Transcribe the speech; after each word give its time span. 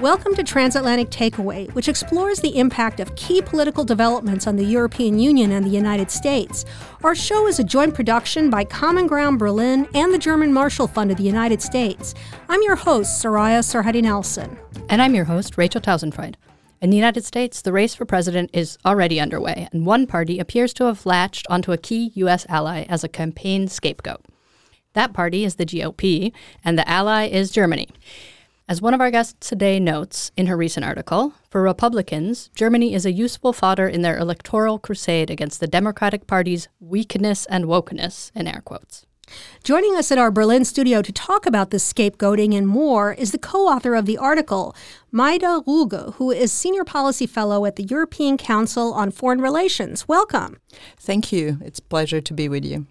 Welcome 0.00 0.34
to 0.36 0.42
Transatlantic 0.42 1.10
Takeaway, 1.10 1.70
which 1.74 1.86
explores 1.86 2.40
the 2.40 2.58
impact 2.58 3.00
of 3.00 3.14
key 3.16 3.42
political 3.42 3.84
developments 3.84 4.46
on 4.46 4.56
the 4.56 4.64
European 4.64 5.18
Union 5.18 5.52
and 5.52 5.62
the 5.62 5.68
United 5.68 6.10
States. 6.10 6.64
Our 7.04 7.14
show 7.14 7.46
is 7.46 7.58
a 7.58 7.64
joint 7.64 7.94
production 7.94 8.48
by 8.48 8.64
Common 8.64 9.06
Ground 9.06 9.38
Berlin 9.38 9.86
and 9.94 10.10
the 10.10 10.18
German 10.18 10.54
Marshall 10.54 10.86
Fund 10.86 11.10
of 11.10 11.18
the 11.18 11.22
United 11.22 11.60
States. 11.60 12.14
I'm 12.48 12.62
your 12.62 12.76
host, 12.76 13.22
Soraya 13.22 13.60
Sarhaddi 13.60 14.02
Nelson. 14.02 14.58
And 14.88 15.02
I'm 15.02 15.14
your 15.14 15.26
host, 15.26 15.58
Rachel 15.58 15.82
Tausendfreund. 15.82 16.36
In 16.80 16.88
the 16.88 16.96
United 16.96 17.26
States, 17.26 17.60
the 17.60 17.70
race 17.70 17.94
for 17.94 18.06
president 18.06 18.48
is 18.54 18.78
already 18.86 19.20
underway, 19.20 19.68
and 19.70 19.84
one 19.84 20.06
party 20.06 20.38
appears 20.38 20.72
to 20.74 20.84
have 20.84 21.04
latched 21.04 21.46
onto 21.50 21.72
a 21.72 21.78
key 21.78 22.10
U.S. 22.14 22.46
ally 22.48 22.86
as 22.88 23.04
a 23.04 23.08
campaign 23.08 23.68
scapegoat. 23.68 24.24
That 24.94 25.12
party 25.12 25.44
is 25.44 25.56
the 25.56 25.66
GOP, 25.66 26.32
and 26.64 26.78
the 26.78 26.88
ally 26.88 27.26
is 27.26 27.50
Germany. 27.50 27.90
As 28.70 28.80
one 28.80 28.94
of 28.94 29.00
our 29.00 29.10
guests 29.10 29.48
today 29.48 29.80
notes 29.80 30.30
in 30.36 30.46
her 30.46 30.56
recent 30.56 30.86
article, 30.86 31.34
for 31.50 31.60
Republicans, 31.60 32.50
Germany 32.54 32.94
is 32.94 33.04
a 33.04 33.10
useful 33.10 33.52
fodder 33.52 33.88
in 33.88 34.02
their 34.02 34.16
electoral 34.16 34.78
crusade 34.78 35.28
against 35.28 35.58
the 35.58 35.66
Democratic 35.66 36.28
Party's 36.28 36.68
weakness 36.78 37.46
and 37.46 37.64
wokeness, 37.64 38.30
in 38.32 38.46
air 38.46 38.62
quotes. 38.64 39.06
Joining 39.62 39.96
us 39.96 40.10
at 40.10 40.18
our 40.18 40.30
Berlin 40.30 40.64
studio 40.64 41.02
to 41.02 41.12
talk 41.12 41.46
about 41.46 41.70
this 41.70 41.90
scapegoating 41.90 42.56
and 42.56 42.66
more 42.66 43.12
is 43.12 43.32
the 43.32 43.38
co 43.38 43.66
author 43.68 43.94
of 43.94 44.06
the 44.06 44.16
article, 44.16 44.74
Majda 45.12 45.64
Ruge, 45.66 46.14
who 46.14 46.30
is 46.30 46.52
Senior 46.52 46.84
Policy 46.84 47.26
Fellow 47.26 47.64
at 47.66 47.76
the 47.76 47.82
European 47.82 48.36
Council 48.36 48.92
on 48.92 49.10
Foreign 49.10 49.40
Relations. 49.40 50.08
Welcome. 50.08 50.58
Thank 50.98 51.32
you. 51.32 51.58
It's 51.62 51.78
a 51.78 51.82
pleasure 51.82 52.20
to 52.20 52.34
be 52.34 52.48
with 52.48 52.64
you. 52.64 52.86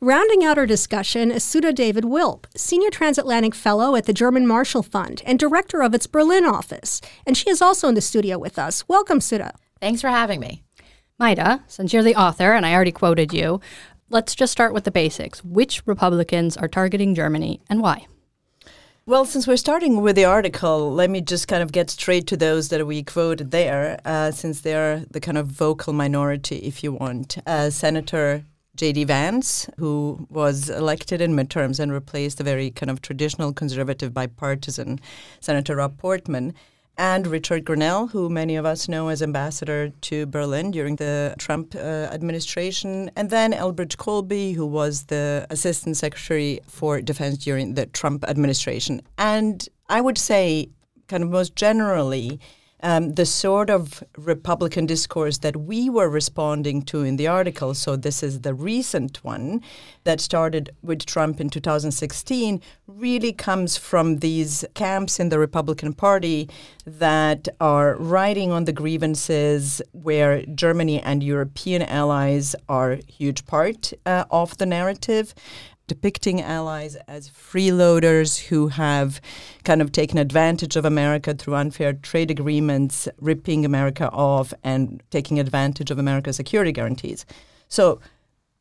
Rounding 0.00 0.44
out 0.44 0.58
our 0.58 0.66
discussion 0.66 1.30
is 1.30 1.44
Sudha 1.44 1.72
David 1.72 2.04
Wilp, 2.04 2.46
Senior 2.56 2.90
Transatlantic 2.90 3.54
Fellow 3.54 3.96
at 3.96 4.06
the 4.06 4.12
German 4.12 4.46
Marshall 4.46 4.82
Fund 4.82 5.22
and 5.24 5.38
Director 5.38 5.82
of 5.82 5.94
its 5.94 6.06
Berlin 6.06 6.44
office. 6.44 7.00
And 7.26 7.36
she 7.36 7.48
is 7.50 7.62
also 7.62 7.88
in 7.88 7.94
the 7.94 8.00
studio 8.00 8.38
with 8.38 8.58
us. 8.58 8.88
Welcome, 8.88 9.20
Sudha. 9.20 9.54
Thanks 9.80 10.00
for 10.00 10.08
having 10.08 10.40
me. 10.40 10.62
Majda, 11.20 11.62
since 11.66 11.92
you're 11.92 12.02
the 12.02 12.16
author 12.16 12.52
and 12.54 12.64
I 12.64 12.72
already 12.72 12.92
quoted 12.92 13.34
you, 13.34 13.60
Let's 14.12 14.34
just 14.34 14.50
start 14.50 14.74
with 14.74 14.82
the 14.82 14.90
basics. 14.90 15.44
Which 15.44 15.86
Republicans 15.86 16.56
are 16.56 16.66
targeting 16.66 17.14
Germany 17.14 17.60
and 17.70 17.80
why? 17.80 18.08
Well, 19.06 19.24
since 19.24 19.46
we're 19.46 19.56
starting 19.56 20.02
with 20.02 20.16
the 20.16 20.24
article, 20.24 20.92
let 20.92 21.10
me 21.10 21.20
just 21.20 21.46
kind 21.46 21.62
of 21.62 21.70
get 21.70 21.90
straight 21.90 22.26
to 22.26 22.36
those 22.36 22.70
that 22.70 22.84
we 22.84 23.04
quoted 23.04 23.52
there, 23.52 24.00
uh, 24.04 24.32
since 24.32 24.62
they're 24.62 25.04
the 25.12 25.20
kind 25.20 25.38
of 25.38 25.46
vocal 25.46 25.92
minority, 25.92 26.56
if 26.56 26.82
you 26.82 26.90
want. 26.90 27.38
Uh, 27.46 27.70
Senator 27.70 28.44
J.D. 28.74 29.04
Vance, 29.04 29.70
who 29.78 30.26
was 30.28 30.68
elected 30.68 31.20
in 31.20 31.36
midterms 31.36 31.78
and 31.78 31.92
replaced 31.92 32.40
a 32.40 32.44
very 32.44 32.72
kind 32.72 32.90
of 32.90 33.00
traditional 33.00 33.52
conservative 33.52 34.12
bipartisan 34.12 34.98
Senator 35.38 35.76
Rob 35.76 35.98
Portman, 35.98 36.52
and 37.00 37.26
Richard 37.26 37.64
Grenell, 37.64 38.10
who 38.10 38.28
many 38.28 38.56
of 38.56 38.66
us 38.66 38.86
know 38.86 39.08
as 39.08 39.22
ambassador 39.22 39.90
to 40.02 40.26
Berlin 40.26 40.70
during 40.70 40.96
the 40.96 41.34
Trump 41.38 41.74
uh, 41.74 41.78
administration, 41.78 43.10
and 43.16 43.30
then 43.30 43.54
Elbridge 43.54 43.96
Colby, 43.96 44.52
who 44.52 44.66
was 44.66 45.04
the 45.04 45.46
assistant 45.48 45.96
secretary 45.96 46.60
for 46.68 47.00
defense 47.00 47.38
during 47.38 47.72
the 47.72 47.86
Trump 47.86 48.22
administration. 48.24 49.00
And 49.16 49.66
I 49.88 50.02
would 50.02 50.18
say, 50.18 50.68
kind 51.08 51.22
of 51.22 51.30
most 51.30 51.56
generally, 51.56 52.38
um, 52.82 53.14
the 53.14 53.26
sort 53.26 53.70
of 53.70 54.02
Republican 54.16 54.86
discourse 54.86 55.38
that 55.38 55.56
we 55.56 55.90
were 55.90 56.08
responding 56.08 56.82
to 56.82 57.02
in 57.02 57.16
the 57.16 57.26
article, 57.26 57.74
so 57.74 57.96
this 57.96 58.22
is 58.22 58.40
the 58.40 58.54
recent 58.54 59.22
one 59.24 59.62
that 60.04 60.20
started 60.20 60.70
with 60.82 61.04
Trump 61.06 61.40
in 61.40 61.50
2016, 61.50 62.60
really 62.86 63.32
comes 63.32 63.76
from 63.76 64.18
these 64.18 64.64
camps 64.74 65.20
in 65.20 65.28
the 65.28 65.38
Republican 65.38 65.92
Party 65.92 66.48
that 66.86 67.48
are 67.60 67.96
riding 67.96 68.50
on 68.50 68.64
the 68.64 68.72
grievances 68.72 69.82
where 69.92 70.44
Germany 70.46 71.00
and 71.00 71.22
European 71.22 71.82
allies 71.82 72.56
are 72.68 72.98
huge 73.06 73.46
part 73.46 73.92
uh, 74.06 74.24
of 74.30 74.56
the 74.58 74.66
narrative 74.66 75.34
depicting 75.90 76.40
allies 76.40 76.94
as 77.08 77.28
freeloaders 77.28 78.46
who 78.46 78.68
have 78.68 79.20
kind 79.64 79.82
of 79.82 79.90
taken 79.90 80.18
advantage 80.18 80.76
of 80.76 80.84
America 80.84 81.34
through 81.34 81.56
unfair 81.56 81.92
trade 81.94 82.30
agreements, 82.30 83.08
ripping 83.20 83.64
America 83.64 84.08
off 84.10 84.54
and 84.62 85.02
taking 85.10 85.40
advantage 85.40 85.90
of 85.90 85.98
America's 85.98 86.36
security 86.36 86.70
guarantees. 86.70 87.26
So 87.66 87.98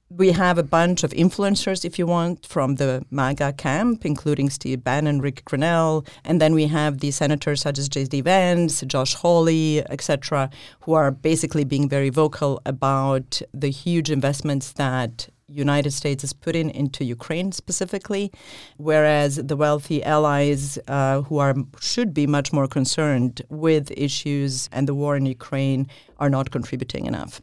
we 0.09 0.31
have 0.31 0.57
a 0.57 0.63
bunch 0.63 1.03
of 1.03 1.11
influencers, 1.11 1.85
if 1.85 1.99
you 1.99 2.07
want, 2.07 2.47
from 2.47 2.77
the 2.77 3.05
MAGA 3.11 3.53
camp, 3.53 4.07
including 4.07 4.49
Steve 4.49 4.83
Bannon, 4.83 5.21
Rick 5.21 5.45
Grenell, 5.45 6.07
and 6.25 6.41
then 6.41 6.55
we 6.55 6.65
have 6.65 6.97
the 6.97 7.11
senators 7.11 7.61
such 7.61 7.77
as 7.77 7.87
J.D. 7.87 8.21
Vance, 8.21 8.81
Josh 8.87 9.13
Hawley, 9.13 9.85
etc., 9.87 10.49
who 10.79 10.93
are 10.93 11.11
basically 11.11 11.63
being 11.63 11.87
very 11.87 12.09
vocal 12.09 12.59
about 12.65 13.39
the 13.53 13.69
huge 13.69 14.09
investments 14.09 14.71
that 14.71 15.29
United 15.49 15.91
States 15.91 16.23
is 16.23 16.33
putting 16.33 16.69
into 16.69 17.03
Ukraine 17.03 17.51
specifically, 17.51 18.31
whereas 18.77 19.35
the 19.35 19.55
wealthy 19.55 20.03
allies 20.03 20.77
uh, 20.87 21.21
who 21.23 21.37
are 21.37 21.55
should 21.79 22.13
be 22.13 22.27
much 22.27 22.53
more 22.53 22.67
concerned 22.67 23.41
with 23.49 23.91
issues 23.91 24.69
and 24.71 24.87
the 24.87 24.95
war 24.95 25.15
in 25.15 25.25
Ukraine 25.25 25.87
are 26.17 26.29
not 26.29 26.51
contributing 26.51 27.05
enough. 27.05 27.41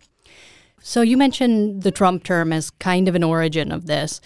So 0.81 1.01
you 1.03 1.17
mentioned 1.17 1.83
the 1.83 1.91
Trump 1.91 2.23
term 2.23 2.53
as 2.53 2.71
kind 2.71 3.09
of 3.09 3.15
an 3.15 3.25
origin 3.25 3.73
of 3.73 3.87
this. 3.87 4.21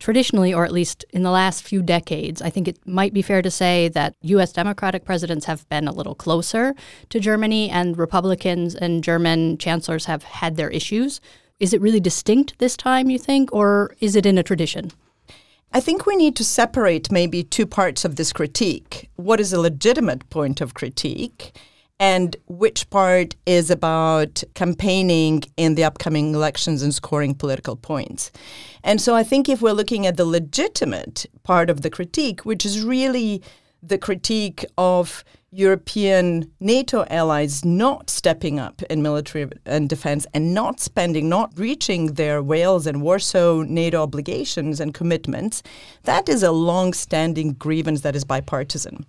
Traditionally, 0.00 0.52
or 0.52 0.64
at 0.64 0.72
least 0.72 1.04
in 1.10 1.22
the 1.22 1.30
last 1.30 1.62
few 1.62 1.80
decades, 1.80 2.42
I 2.42 2.50
think 2.50 2.68
it 2.68 2.78
might 2.86 3.14
be 3.14 3.22
fair 3.22 3.42
to 3.42 3.50
say 3.50 3.88
that 3.90 4.14
U.S. 4.22 4.52
Democratic 4.52 5.04
presidents 5.04 5.46
have 5.46 5.66
been 5.68 5.88
a 5.88 5.92
little 5.92 6.14
closer 6.14 6.74
to 7.08 7.20
Germany, 7.20 7.70
and 7.70 7.96
Republicans 7.96 8.74
and 8.74 9.02
German 9.02 9.56
chancellors 9.56 10.04
have 10.04 10.24
had 10.24 10.56
their 10.56 10.68
issues. 10.68 11.20
Is 11.60 11.72
it 11.72 11.80
really 11.80 12.00
distinct 12.00 12.58
this 12.58 12.76
time, 12.76 13.10
you 13.10 13.18
think, 13.18 13.52
or 13.52 13.94
is 14.00 14.16
it 14.16 14.26
in 14.26 14.38
a 14.38 14.42
tradition? 14.42 14.90
I 15.72 15.80
think 15.80 16.04
we 16.04 16.16
need 16.16 16.36
to 16.36 16.44
separate 16.44 17.12
maybe 17.12 17.42
two 17.42 17.66
parts 17.66 18.04
of 18.04 18.16
this 18.16 18.32
critique. 18.32 19.08
What 19.16 19.40
is 19.40 19.52
a 19.52 19.60
legitimate 19.60 20.28
point 20.30 20.60
of 20.60 20.74
critique? 20.74 21.56
And 22.00 22.36
which 22.48 22.90
part 22.90 23.36
is 23.46 23.70
about 23.70 24.42
campaigning 24.54 25.44
in 25.56 25.76
the 25.76 25.84
upcoming 25.84 26.34
elections 26.34 26.82
and 26.82 26.92
scoring 26.92 27.34
political 27.36 27.76
points? 27.76 28.32
And 28.82 29.00
so 29.00 29.14
I 29.14 29.22
think 29.22 29.48
if 29.48 29.62
we're 29.62 29.72
looking 29.72 30.06
at 30.06 30.16
the 30.16 30.24
legitimate 30.24 31.26
part 31.44 31.70
of 31.70 31.82
the 31.82 31.90
critique, 31.90 32.44
which 32.44 32.66
is 32.66 32.82
really 32.82 33.42
the 33.80 33.98
critique 33.98 34.64
of 34.76 35.24
European 35.54 36.50
NATO 36.58 37.04
allies 37.10 37.64
not 37.64 38.10
stepping 38.10 38.58
up 38.58 38.82
in 38.90 39.02
military 39.02 39.48
and 39.64 39.88
defense 39.88 40.26
and 40.34 40.52
not 40.52 40.80
spending, 40.80 41.28
not 41.28 41.52
reaching 41.56 42.14
their 42.14 42.42
Wales 42.42 42.88
and 42.88 43.00
Warsaw 43.00 43.62
NATO 43.62 44.02
obligations 44.02 44.80
and 44.80 44.92
commitments, 44.92 45.62
that 46.02 46.28
is 46.28 46.42
a 46.42 46.50
long 46.50 46.92
standing 46.92 47.52
grievance 47.52 48.00
that 48.00 48.16
is 48.16 48.24
bipartisan. 48.24 49.06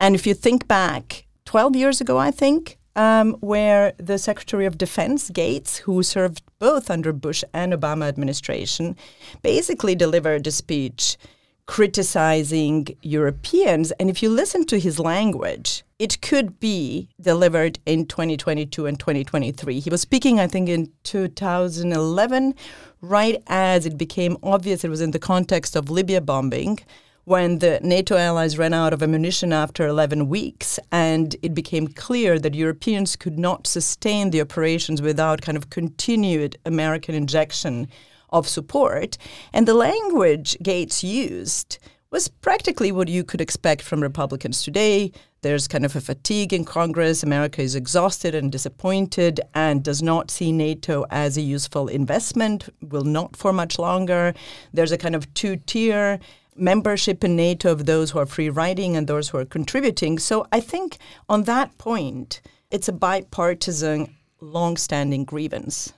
And 0.00 0.16
if 0.16 0.26
you 0.26 0.34
think 0.34 0.66
back 0.66 1.24
12 1.44 1.76
years 1.76 2.00
ago, 2.00 2.18
I 2.18 2.32
think, 2.32 2.78
um, 2.96 3.34
where 3.34 3.92
the 3.98 4.18
Secretary 4.18 4.66
of 4.66 4.78
Defense, 4.78 5.30
Gates, 5.30 5.76
who 5.76 6.02
served 6.02 6.42
both 6.58 6.90
under 6.90 7.12
Bush 7.12 7.44
and 7.52 7.72
Obama 7.72 8.08
administration, 8.08 8.96
basically 9.42 9.94
delivered 9.94 10.46
a 10.48 10.50
speech 10.50 11.16
criticizing 11.66 12.86
Europeans. 13.02 13.90
And 13.92 14.08
if 14.08 14.22
you 14.22 14.30
listen 14.30 14.64
to 14.66 14.78
his 14.78 14.98
language, 14.98 15.84
it 15.98 16.20
could 16.20 16.60
be 16.60 17.08
delivered 17.20 17.78
in 17.86 18.06
2022 18.06 18.86
and 18.86 18.98
2023. 18.98 19.80
He 19.80 19.90
was 19.90 20.00
speaking, 20.00 20.38
I 20.38 20.46
think, 20.46 20.68
in 20.68 20.92
2011, 21.02 22.54
right 23.00 23.42
as 23.48 23.86
it 23.86 23.98
became 23.98 24.36
obvious 24.42 24.84
it 24.84 24.90
was 24.90 25.00
in 25.00 25.10
the 25.10 25.18
context 25.18 25.76
of 25.76 25.90
Libya 25.90 26.20
bombing 26.20 26.78
when 27.24 27.58
the 27.58 27.80
NATO 27.82 28.16
allies 28.16 28.56
ran 28.56 28.72
out 28.72 28.92
of 28.92 29.02
ammunition 29.02 29.52
after 29.52 29.84
11 29.84 30.28
weeks, 30.28 30.78
and 30.92 31.34
it 31.42 31.54
became 31.54 31.88
clear 31.88 32.38
that 32.38 32.54
Europeans 32.54 33.16
could 33.16 33.36
not 33.36 33.66
sustain 33.66 34.30
the 34.30 34.40
operations 34.40 35.02
without 35.02 35.42
kind 35.42 35.58
of 35.58 35.68
continued 35.68 36.56
American 36.64 37.16
injection 37.16 37.88
of 38.38 38.48
support. 38.48 39.18
And 39.52 39.66
the 39.66 39.74
language 39.74 40.56
Gates 40.62 41.02
used 41.02 41.78
was 42.10 42.28
practically 42.28 42.92
what 42.92 43.08
you 43.08 43.24
could 43.24 43.40
expect 43.40 43.82
from 43.82 44.00
Republicans 44.00 44.62
today. 44.62 45.10
There's 45.42 45.68
kind 45.68 45.84
of 45.84 45.96
a 45.96 46.00
fatigue 46.00 46.52
in 46.52 46.64
Congress. 46.64 47.22
America 47.22 47.62
is 47.62 47.74
exhausted 47.74 48.34
and 48.34 48.52
disappointed 48.52 49.40
and 49.54 49.82
does 49.82 50.02
not 50.02 50.30
see 50.30 50.52
NATO 50.52 51.04
as 51.10 51.36
a 51.36 51.42
useful 51.42 51.88
investment, 51.88 52.68
will 52.80 53.04
not 53.04 53.36
for 53.36 53.52
much 53.52 53.78
longer. 53.78 54.34
There's 54.72 54.92
a 54.92 54.98
kind 54.98 55.14
of 55.14 55.32
two 55.34 55.56
tier 55.56 56.18
membership 56.54 57.22
in 57.22 57.36
NATO 57.36 57.70
of 57.70 57.86
those 57.86 58.12
who 58.12 58.18
are 58.18 58.26
free 58.26 58.48
riding 58.48 58.96
and 58.96 59.06
those 59.06 59.28
who 59.28 59.38
are 59.38 59.44
contributing. 59.44 60.18
So 60.18 60.46
I 60.52 60.60
think 60.60 60.98
on 61.28 61.42
that 61.44 61.76
point, 61.76 62.40
it's 62.70 62.88
a 62.88 62.92
bipartisan, 62.92 64.16
long 64.40 64.76
standing 64.76 65.24
grievance 65.24 65.92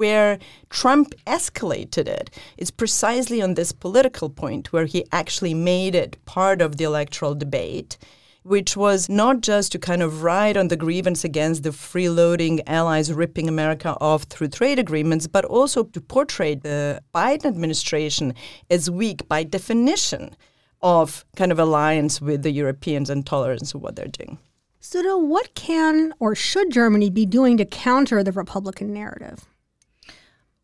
where 0.00 0.38
Trump 0.70 1.14
escalated 1.26 2.08
it 2.08 2.30
is 2.56 2.70
precisely 2.70 3.42
on 3.42 3.52
this 3.52 3.70
political 3.70 4.30
point 4.30 4.72
where 4.72 4.86
he 4.86 5.04
actually 5.12 5.52
made 5.52 5.94
it 5.94 6.16
part 6.24 6.62
of 6.62 6.78
the 6.78 6.84
electoral 6.84 7.34
debate 7.34 7.98
which 8.42 8.74
was 8.76 9.10
not 9.10 9.42
just 9.42 9.70
to 9.72 9.78
kind 9.78 10.02
of 10.02 10.22
ride 10.22 10.56
on 10.56 10.68
the 10.68 10.76
grievance 10.76 11.24
against 11.24 11.62
the 11.62 11.70
freeloading 11.70 12.62
allies 12.66 13.12
ripping 13.12 13.48
America 13.48 13.94
off 14.00 14.22
through 14.22 14.48
trade 14.48 14.78
agreements, 14.78 15.26
but 15.26 15.44
also 15.44 15.84
to 15.84 16.00
portray 16.00 16.54
the 16.54 17.02
Biden 17.14 17.44
administration 17.44 18.32
as 18.70 18.90
weak 18.90 19.28
by 19.28 19.44
definition 19.44 20.34
of 20.80 21.26
kind 21.36 21.52
of 21.52 21.58
alliance 21.58 22.22
with 22.22 22.42
the 22.42 22.50
Europeans 22.50 23.10
and 23.10 23.26
tolerance 23.26 23.74
of 23.74 23.82
what 23.82 23.94
they're 23.94 24.06
doing. 24.06 24.38
Sudha, 24.80 25.18
what 25.18 25.54
can 25.54 26.14
or 26.18 26.34
should 26.34 26.72
Germany 26.72 27.10
be 27.10 27.26
doing 27.26 27.58
to 27.58 27.66
counter 27.66 28.24
the 28.24 28.32
Republican 28.32 28.94
narrative? 28.94 29.49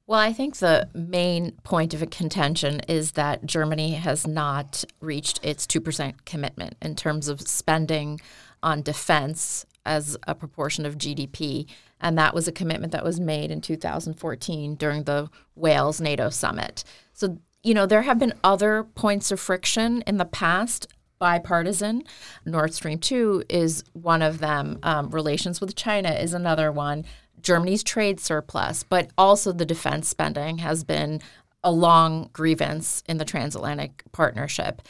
Well, 0.08 0.20
I 0.20 0.32
think 0.32 0.56
the 0.56 0.88
main 0.94 1.52
point 1.64 1.92
of 1.92 2.08
contention 2.10 2.80
is 2.88 3.12
that 3.12 3.44
Germany 3.44 3.94
has 3.94 4.24
not 4.24 4.84
reached 5.00 5.40
its 5.42 5.66
2% 5.66 6.24
commitment 6.24 6.76
in 6.80 6.94
terms 6.94 7.26
of 7.26 7.40
spending 7.40 8.20
on 8.62 8.82
defense 8.82 9.66
as 9.84 10.16
a 10.26 10.34
proportion 10.34 10.86
of 10.86 10.96
GDP. 10.96 11.66
And 12.00 12.16
that 12.18 12.34
was 12.34 12.46
a 12.46 12.52
commitment 12.52 12.92
that 12.92 13.04
was 13.04 13.18
made 13.18 13.50
in 13.50 13.60
2014 13.60 14.76
during 14.76 15.04
the 15.04 15.28
Wales 15.56 16.00
NATO 16.00 16.30
summit. 16.30 16.84
So, 17.12 17.38
you 17.64 17.74
know, 17.74 17.86
there 17.86 18.02
have 18.02 18.18
been 18.18 18.34
other 18.44 18.84
points 18.84 19.32
of 19.32 19.40
friction 19.40 20.02
in 20.06 20.18
the 20.18 20.24
past 20.24 20.86
bipartisan. 21.18 22.02
Nord 22.44 22.74
Stream 22.74 22.98
2 22.98 23.44
is 23.48 23.82
one 23.92 24.22
of 24.22 24.38
them. 24.38 24.78
Um, 24.82 25.10
relations 25.10 25.60
with 25.60 25.74
China 25.74 26.10
is 26.10 26.34
another 26.34 26.70
one. 26.70 27.04
Germany's 27.46 27.84
trade 27.84 28.18
surplus, 28.18 28.82
but 28.82 29.08
also 29.16 29.52
the 29.52 29.64
defense 29.64 30.08
spending 30.08 30.58
has 30.58 30.82
been 30.82 31.20
a 31.62 31.70
long 31.70 32.28
grievance 32.32 33.04
in 33.08 33.18
the 33.18 33.24
transatlantic 33.24 34.02
partnership. 34.10 34.82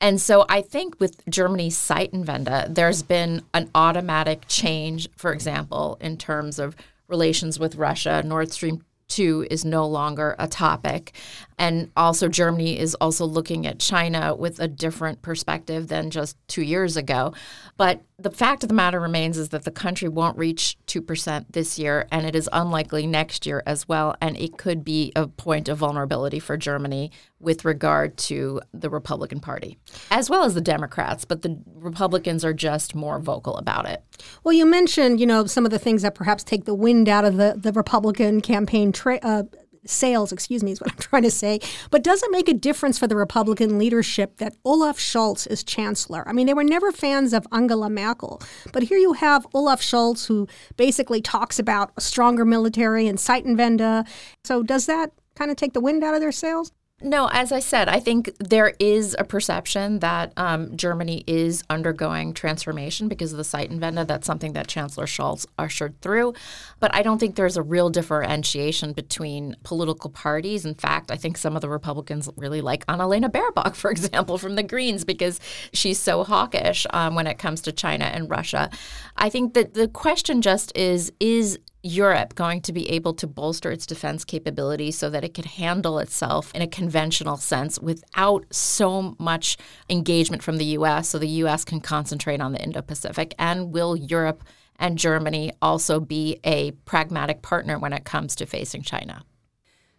And 0.00 0.20
so 0.20 0.46
I 0.48 0.62
think 0.62 1.00
with 1.00 1.20
Germany's 1.28 1.76
Zeitenwende, 1.76 2.72
there's 2.72 3.02
been 3.02 3.42
an 3.52 3.68
automatic 3.74 4.44
change, 4.46 5.08
for 5.16 5.32
example, 5.32 5.98
in 6.00 6.16
terms 6.16 6.60
of 6.60 6.76
relations 7.08 7.58
with 7.58 7.74
Russia. 7.74 8.22
Nord 8.24 8.52
Stream 8.52 8.84
2 9.08 9.48
is 9.50 9.64
no 9.64 9.84
longer 9.84 10.36
a 10.38 10.46
topic. 10.46 11.14
And 11.58 11.90
also, 11.96 12.28
Germany 12.28 12.78
is 12.78 12.94
also 12.96 13.24
looking 13.26 13.66
at 13.66 13.80
China 13.80 14.36
with 14.36 14.60
a 14.60 14.68
different 14.68 15.20
perspective 15.20 15.88
than 15.88 16.10
just 16.10 16.36
two 16.46 16.62
years 16.62 16.96
ago. 16.96 17.34
But 17.76 18.02
the 18.16 18.30
fact 18.30 18.62
of 18.62 18.68
the 18.68 18.74
matter 18.74 19.00
remains 19.00 19.36
is 19.36 19.48
that 19.48 19.64
the 19.64 19.72
country 19.72 20.08
won't 20.08 20.38
reach 20.38 20.76
2% 20.86 21.46
this 21.50 21.78
year, 21.78 22.06
and 22.12 22.24
it 22.24 22.36
is 22.36 22.48
unlikely 22.52 23.08
next 23.08 23.44
year 23.44 23.62
as 23.66 23.88
well. 23.88 24.14
And 24.20 24.36
it 24.36 24.56
could 24.56 24.84
be 24.84 25.12
a 25.16 25.26
point 25.26 25.68
of 25.68 25.78
vulnerability 25.78 26.38
for 26.38 26.56
Germany 26.56 27.10
with 27.40 27.64
regard 27.64 28.16
to 28.16 28.60
the 28.72 28.88
Republican 28.88 29.40
Party, 29.40 29.78
as 30.12 30.30
well 30.30 30.44
as 30.44 30.54
the 30.54 30.60
Democrats. 30.60 31.24
But 31.24 31.42
the 31.42 31.60
Republicans 31.74 32.44
are 32.44 32.54
just 32.54 32.94
more 32.94 33.18
vocal 33.18 33.56
about 33.56 33.88
it. 33.88 34.04
Well, 34.44 34.52
you 34.52 34.64
mentioned, 34.64 35.18
you 35.18 35.26
know, 35.26 35.46
some 35.46 35.64
of 35.64 35.72
the 35.72 35.78
things 35.80 36.02
that 36.02 36.14
perhaps 36.14 36.44
take 36.44 36.66
the 36.66 36.74
wind 36.74 37.08
out 37.08 37.24
of 37.24 37.36
the, 37.36 37.54
the 37.56 37.72
Republican 37.72 38.40
campaign 38.40 38.92
tra- 38.92 39.20
uh, 39.22 39.42
sales, 39.86 40.32
excuse 40.32 40.62
me, 40.62 40.72
is 40.72 40.80
what 40.80 40.90
I'm 40.90 40.98
trying 40.98 41.22
to 41.22 41.30
say. 41.30 41.60
But 41.90 42.02
does 42.02 42.22
it 42.22 42.30
make 42.30 42.48
a 42.48 42.54
difference 42.54 42.98
for 42.98 43.06
the 43.06 43.16
Republican 43.16 43.78
leadership 43.78 44.38
that 44.38 44.54
Olaf 44.64 44.98
Scholz 44.98 45.46
is 45.50 45.64
chancellor? 45.64 46.26
I 46.28 46.32
mean, 46.32 46.46
they 46.46 46.54
were 46.54 46.64
never 46.64 46.92
fans 46.92 47.32
of 47.32 47.46
Angela 47.52 47.90
Merkel, 47.90 48.42
but 48.72 48.84
here 48.84 48.98
you 48.98 49.14
have 49.14 49.46
Olaf 49.54 49.80
Scholz 49.80 50.26
who 50.26 50.48
basically 50.76 51.20
talks 51.20 51.58
about 51.58 51.92
a 51.96 52.00
stronger 52.00 52.44
military 52.44 53.06
and 53.06 53.18
Zeitenwende. 53.18 54.06
So 54.44 54.62
does 54.62 54.86
that 54.86 55.12
kind 55.34 55.50
of 55.50 55.56
take 55.56 55.72
the 55.72 55.80
wind 55.80 56.04
out 56.04 56.14
of 56.14 56.20
their 56.20 56.32
sails? 56.32 56.72
No, 57.04 57.28
as 57.30 57.52
I 57.52 57.60
said, 57.60 57.90
I 57.90 58.00
think 58.00 58.34
there 58.38 58.72
is 58.78 59.14
a 59.18 59.24
perception 59.24 59.98
that 59.98 60.32
um, 60.38 60.74
Germany 60.74 61.22
is 61.26 61.62
undergoing 61.68 62.32
transformation 62.32 63.08
because 63.08 63.30
of 63.30 63.36
the 63.36 63.44
site 63.44 63.70
in 63.70 63.78
Zeitenwende. 63.78 64.06
That's 64.06 64.26
something 64.26 64.54
that 64.54 64.68
Chancellor 64.68 65.04
Scholz 65.04 65.44
ushered 65.58 66.00
through. 66.00 66.32
But 66.80 66.94
I 66.94 67.02
don't 67.02 67.18
think 67.18 67.36
there's 67.36 67.58
a 67.58 67.62
real 67.62 67.90
differentiation 67.90 68.94
between 68.94 69.54
political 69.64 70.08
parties. 70.08 70.64
In 70.64 70.74
fact, 70.74 71.10
I 71.10 71.16
think 71.16 71.36
some 71.36 71.54
of 71.54 71.60
the 71.60 71.68
Republicans 71.68 72.30
really 72.36 72.62
like 72.62 72.86
Annalena 72.86 73.30
Baerbock, 73.30 73.74
for 73.74 73.90
example, 73.90 74.38
from 74.38 74.54
the 74.54 74.62
Greens, 74.62 75.04
because 75.04 75.40
she's 75.74 75.98
so 75.98 76.24
hawkish 76.24 76.86
um, 76.90 77.14
when 77.14 77.26
it 77.26 77.36
comes 77.36 77.60
to 77.62 77.72
China 77.72 78.06
and 78.06 78.30
Russia. 78.30 78.70
I 79.18 79.28
think 79.28 79.52
that 79.52 79.74
the 79.74 79.88
question 79.88 80.40
just 80.40 80.74
is 80.74 81.12
is 81.20 81.58
Europe 81.84 82.34
going 82.34 82.62
to 82.62 82.72
be 82.72 82.88
able 82.88 83.12
to 83.12 83.26
bolster 83.26 83.70
its 83.70 83.84
defense 83.84 84.24
capabilities 84.24 84.96
so 84.96 85.10
that 85.10 85.22
it 85.22 85.34
can 85.34 85.44
handle 85.44 85.98
itself 85.98 86.50
in 86.54 86.62
a 86.62 86.66
conventional 86.66 87.36
sense 87.36 87.78
without 87.78 88.46
so 88.50 89.14
much 89.18 89.58
engagement 89.90 90.42
from 90.42 90.56
the 90.56 90.64
US 90.64 91.10
so 91.10 91.18
the 91.18 91.28
US 91.28 91.62
can 91.62 91.82
concentrate 91.82 92.40
on 92.40 92.52
the 92.52 92.62
Indo-Pacific 92.62 93.34
and 93.38 93.70
will 93.70 93.94
Europe 93.94 94.42
and 94.76 94.96
Germany 94.96 95.52
also 95.60 96.00
be 96.00 96.40
a 96.42 96.70
pragmatic 96.86 97.42
partner 97.42 97.78
when 97.78 97.92
it 97.92 98.04
comes 98.04 98.34
to 98.36 98.46
facing 98.46 98.82
China? 98.82 99.22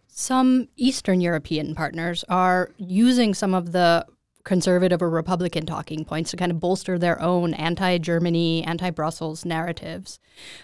Some 0.08 0.68
Eastern 0.76 1.20
European 1.20 1.74
partners 1.76 2.24
are 2.28 2.70
using 2.78 3.32
some 3.32 3.54
of 3.54 3.70
the 3.70 4.06
conservative 4.46 5.02
or 5.02 5.10
Republican 5.10 5.66
talking 5.66 6.04
points 6.04 6.30
to 6.30 6.36
kind 6.36 6.52
of 6.52 6.60
bolster 6.60 6.96
their 6.96 7.20
own 7.20 7.52
anti 7.52 7.98
Germany, 7.98 8.64
anti 8.64 8.88
Brussels 8.88 9.44
narratives. 9.44 10.18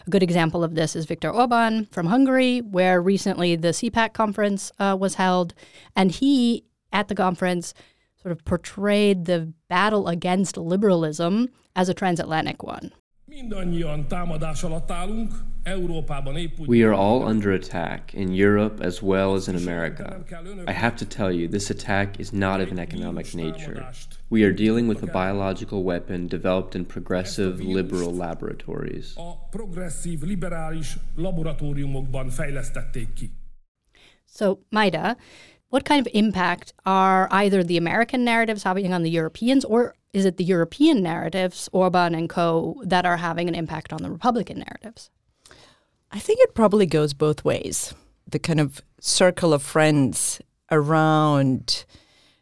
A 0.07 0.11
good 0.11 0.23
example 0.23 0.65
of 0.65 0.75
this 0.75 0.97
is 0.97 1.05
Viktor 1.05 1.29
Orban 1.29 1.87
from 1.91 2.07
Hungary, 2.07 2.61
where 2.61 3.03
recently 3.03 3.57
the 3.57 3.69
CPAC 3.69 4.15
conference 4.15 4.73
uh, 4.79 4.97
was 4.99 5.17
held. 5.17 5.53
And 5.95 6.13
he, 6.13 6.65
at 6.93 7.09
the 7.09 7.15
conference, 7.15 7.75
sort 8.23 8.33
of 8.33 8.45
portrayed 8.45 9.25
the 9.25 9.53
battle 9.69 10.07
against 10.09 10.57
liberalism 10.57 11.49
as 11.75 11.89
a 11.89 11.95
transatlantic 11.95 12.63
one. 12.63 12.93
We 16.59 16.83
are 16.83 16.93
all 16.93 17.25
under 17.27 17.53
attack 17.53 18.15
in 18.15 18.35
Europe 18.35 18.81
as 18.81 19.01
well 19.03 19.35
as 19.35 19.49
in 19.49 19.57
America. 19.57 20.25
I 20.67 20.73
have 20.73 20.97
to 20.97 21.07
tell 21.07 21.31
you, 21.31 21.49
this 21.49 21.71
attack 21.71 22.19
is 22.19 22.33
not 22.33 22.61
of 22.61 22.73
an 22.73 22.79
economic 22.79 23.35
nature. 23.35 23.87
We 24.29 24.45
are 24.45 24.53
dealing 24.53 24.89
with 24.89 25.03
a 25.03 25.07
biological 25.07 25.83
weapon 25.83 26.27
developed 26.27 26.75
in 26.75 26.85
progressive 26.85 27.61
liberal 27.61 28.13
laboratories. 28.15 29.17
So, 34.27 34.61
Majda, 34.73 35.17
what 35.73 35.87
kind 35.87 36.07
of 36.07 36.13
impact 36.13 36.75
are 36.85 37.29
either 37.31 37.65
the 37.65 37.79
American 37.79 38.23
narratives 38.27 38.63
having 38.63 38.93
on 38.93 39.03
the 39.03 39.11
Europeans, 39.11 39.65
or 39.65 39.95
is 40.13 40.27
it 40.27 40.37
the 40.37 40.45
European 40.45 41.03
narratives, 41.03 41.67
Orban 41.73 42.15
and 42.15 42.29
co., 42.29 42.83
that 42.85 43.07
are 43.07 43.17
having 43.17 43.49
an 43.49 43.55
impact 43.55 43.91
on 43.91 44.03
the 44.03 44.11
Republican 44.11 44.59
narratives? 44.59 45.09
I 46.11 46.19
think 46.19 46.41
it 46.43 46.55
probably 46.55 46.85
goes 46.85 47.15
both 47.15 47.43
ways. 47.43 47.95
The 48.29 48.39
kind 48.39 48.61
of 48.61 48.83
circle 49.01 49.55
of 49.55 49.63
friends 49.63 50.43
around 50.71 51.87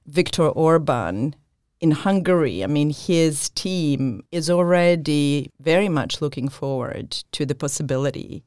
Viktor 0.06 0.48
Orban 0.48 1.36
in 1.80 1.92
Hungary, 1.92 2.64
I 2.64 2.66
mean, 2.66 2.90
his 2.90 3.48
team 3.50 4.24
is 4.32 4.50
already 4.50 5.52
very 5.60 5.88
much 5.88 6.20
looking 6.20 6.48
forward 6.48 7.12
to 7.30 7.46
the 7.46 7.54
possibility 7.54 8.42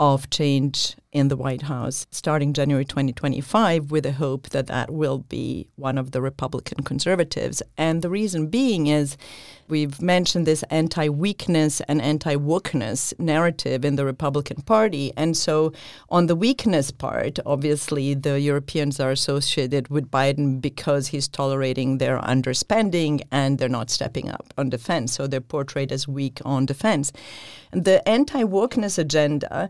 of 0.00 0.28
change 0.30 0.96
in 1.18 1.28
the 1.28 1.36
White 1.36 1.62
House 1.62 2.06
starting 2.10 2.52
January 2.52 2.84
2025 2.84 3.90
with 3.90 4.04
the 4.04 4.12
hope 4.12 4.50
that 4.50 4.68
that 4.68 4.90
will 4.90 5.18
be 5.18 5.68
one 5.76 5.98
of 5.98 6.12
the 6.12 6.22
Republican 6.22 6.84
conservatives. 6.84 7.62
And 7.76 8.02
the 8.02 8.08
reason 8.08 8.46
being 8.46 8.86
is 8.86 9.16
we've 9.68 10.00
mentioned 10.00 10.46
this 10.46 10.62
anti 10.64 11.08
weakness 11.08 11.80
and 11.82 12.00
anti 12.00 12.36
wokeness 12.36 13.18
narrative 13.18 13.84
in 13.84 13.96
the 13.96 14.04
Republican 14.04 14.62
Party. 14.62 15.12
And 15.16 15.36
so, 15.36 15.72
on 16.08 16.26
the 16.26 16.36
weakness 16.36 16.90
part, 16.90 17.38
obviously, 17.44 18.14
the 18.14 18.40
Europeans 18.40 19.00
are 19.00 19.10
associated 19.10 19.88
with 19.88 20.10
Biden 20.10 20.60
because 20.60 21.08
he's 21.08 21.28
tolerating 21.28 21.98
their 21.98 22.18
underspending 22.18 23.22
and 23.30 23.58
they're 23.58 23.68
not 23.68 23.90
stepping 23.90 24.30
up 24.30 24.54
on 24.56 24.70
defense. 24.70 25.12
So, 25.12 25.26
they're 25.26 25.40
portrayed 25.40 25.92
as 25.92 26.06
weak 26.06 26.40
on 26.44 26.66
defense. 26.66 27.12
The 27.72 28.06
anti 28.08 28.44
wokeness 28.44 28.98
agenda 28.98 29.68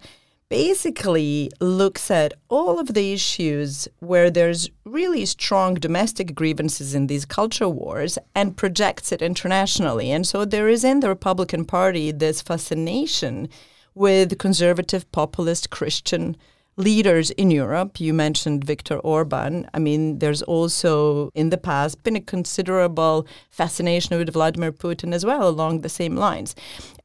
basically 0.48 1.50
looks 1.60 2.10
at 2.10 2.32
all 2.48 2.78
of 2.78 2.94
the 2.94 3.12
issues 3.12 3.86
where 3.98 4.30
there's 4.30 4.70
really 4.84 5.26
strong 5.26 5.74
domestic 5.74 6.34
grievances 6.34 6.94
in 6.94 7.06
these 7.06 7.24
culture 7.24 7.68
wars 7.68 8.18
and 8.34 8.56
projects 8.56 9.12
it 9.12 9.20
internationally. 9.20 10.10
And 10.10 10.26
so 10.26 10.44
there 10.44 10.68
is 10.68 10.84
in 10.84 11.00
the 11.00 11.08
Republican 11.08 11.64
Party 11.64 12.12
this 12.12 12.40
fascination 12.40 13.48
with 13.94 14.38
conservative, 14.38 15.10
populist, 15.12 15.70
Christian 15.70 16.36
leaders 16.78 17.30
in 17.32 17.50
Europe. 17.50 18.00
You 18.00 18.14
mentioned 18.14 18.64
Viktor 18.64 18.98
Orban. 19.00 19.68
I 19.74 19.78
mean, 19.78 20.20
there's 20.20 20.42
also 20.42 21.30
in 21.34 21.50
the 21.50 21.58
past 21.58 22.02
been 22.04 22.16
a 22.16 22.20
considerable 22.20 23.26
fascination 23.50 24.16
with 24.16 24.32
Vladimir 24.32 24.72
Putin 24.72 25.12
as 25.12 25.26
well 25.26 25.48
along 25.48 25.80
the 25.80 25.88
same 25.88 26.16
lines. 26.16 26.54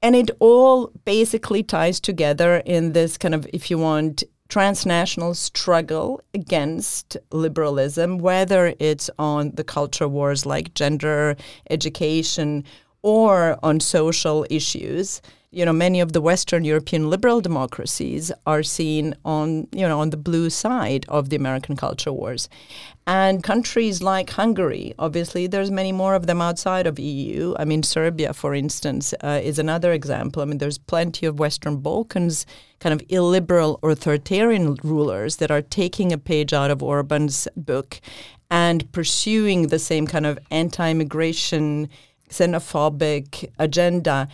And 0.01 0.15
it 0.15 0.30
all 0.39 0.92
basically 1.06 1.63
ties 1.63 2.00
together 2.00 2.58
in 2.65 2.94
this 2.94 3.18
kind 3.18 3.36
of, 3.36 3.48
if 3.51 3.70
you 3.72 3.77
want, 3.77 4.24
transnational 4.48 5.34
struggle 5.34 6.22
against 6.36 7.18
liberalism, 7.32 8.20
whether 8.20 8.75
it's 8.80 9.10
on 9.18 9.50
the 9.56 9.63
culture 9.63 10.08
wars 10.08 10.46
like 10.46 10.75
gender, 10.75 11.36
education, 11.72 12.63
or 13.01 13.58
on 13.63 13.80
social 13.80 14.46
issues 14.50 15.22
you 15.53 15.65
know, 15.65 15.74
many 15.74 16.00
of 16.00 16.13
the 16.13 16.22
Western 16.22 16.65
European 16.65 17.10
liberal 17.10 17.39
democracies 17.39 18.31
are 18.48 18.63
seen 18.63 19.15
on, 19.24 19.67
you 19.72 19.88
know, 19.88 20.00
on 20.00 20.10
the 20.10 20.17
blue 20.17 20.50
side 20.50 21.05
of 21.07 21.29
the 21.29 21.36
American 21.36 21.75
culture 21.75 22.12
wars. 22.12 22.50
And 23.05 23.43
countries 23.43 24.01
like 24.01 24.31
Hungary, 24.31 24.93
obviously, 24.98 25.45
there's 25.45 25.69
many 25.69 25.91
more 25.91 26.15
of 26.15 26.25
them 26.25 26.41
outside 26.41 26.88
of 26.88 26.98
EU. 26.98 27.53
I 27.60 27.65
mean, 27.65 27.83
Serbia, 27.83 28.33
for 28.33 28.55
instance, 28.55 29.13
uh, 29.22 29.41
is 29.43 29.60
another 29.60 29.91
example. 29.91 30.41
I 30.41 30.45
mean, 30.45 30.57
there's 30.57 30.77
plenty 30.79 31.25
of 31.25 31.39
Western 31.39 31.77
Balkans 31.77 32.45
kind 32.79 32.93
of 32.93 33.05
illiberal 33.10 33.79
authoritarian 33.83 34.75
rulers 34.83 35.36
that 35.38 35.51
are 35.51 35.62
taking 35.62 36.12
a 36.12 36.17
page 36.17 36.51
out 36.51 36.72
of 36.72 36.81
Orban's 36.81 37.48
book 37.55 38.01
and 38.50 38.91
pursuing 38.91 39.67
the 39.67 39.79
same 39.79 40.07
kind 40.07 40.25
of 40.25 40.39
anti-immigration, 40.50 41.89
xenophobic 42.29 43.50
agenda 43.60 44.27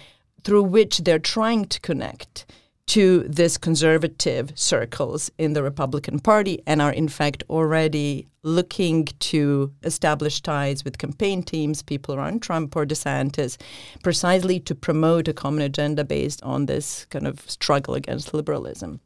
through 0.44 0.64
which 0.64 1.00
they're 1.00 1.20
trying 1.20 1.66
to 1.66 1.80
connect 1.82 2.46
to 2.90 3.20
this 3.28 3.56
conservative 3.56 4.52
circles 4.56 5.30
in 5.38 5.54
the 5.54 5.62
Republican 5.62 6.20
Party 6.20 6.60
and 6.66 6.82
are 6.82 6.92
in 6.92 7.08
fact 7.08 7.44
already 7.48 8.28
looking 8.42 9.06
to 9.20 9.72
establish 9.84 10.42
ties 10.42 10.84
with 10.84 10.98
campaign 10.98 11.44
teams, 11.44 11.84
people 11.84 12.16
around 12.16 12.42
Trump 12.42 12.76
or 12.76 12.88
DeSantis, 12.88 13.58
precisely 14.02 14.60
to 14.62 14.74
promote 14.74 15.28
a 15.28 15.34
common 15.34 15.62
agenda 15.62 16.04
based 16.04 16.42
on 16.42 16.66
this 16.66 17.06
kind 17.12 17.28
of 17.28 17.48
struggle 17.48 17.94
against 17.94 18.34
liberalism. 18.34 19.00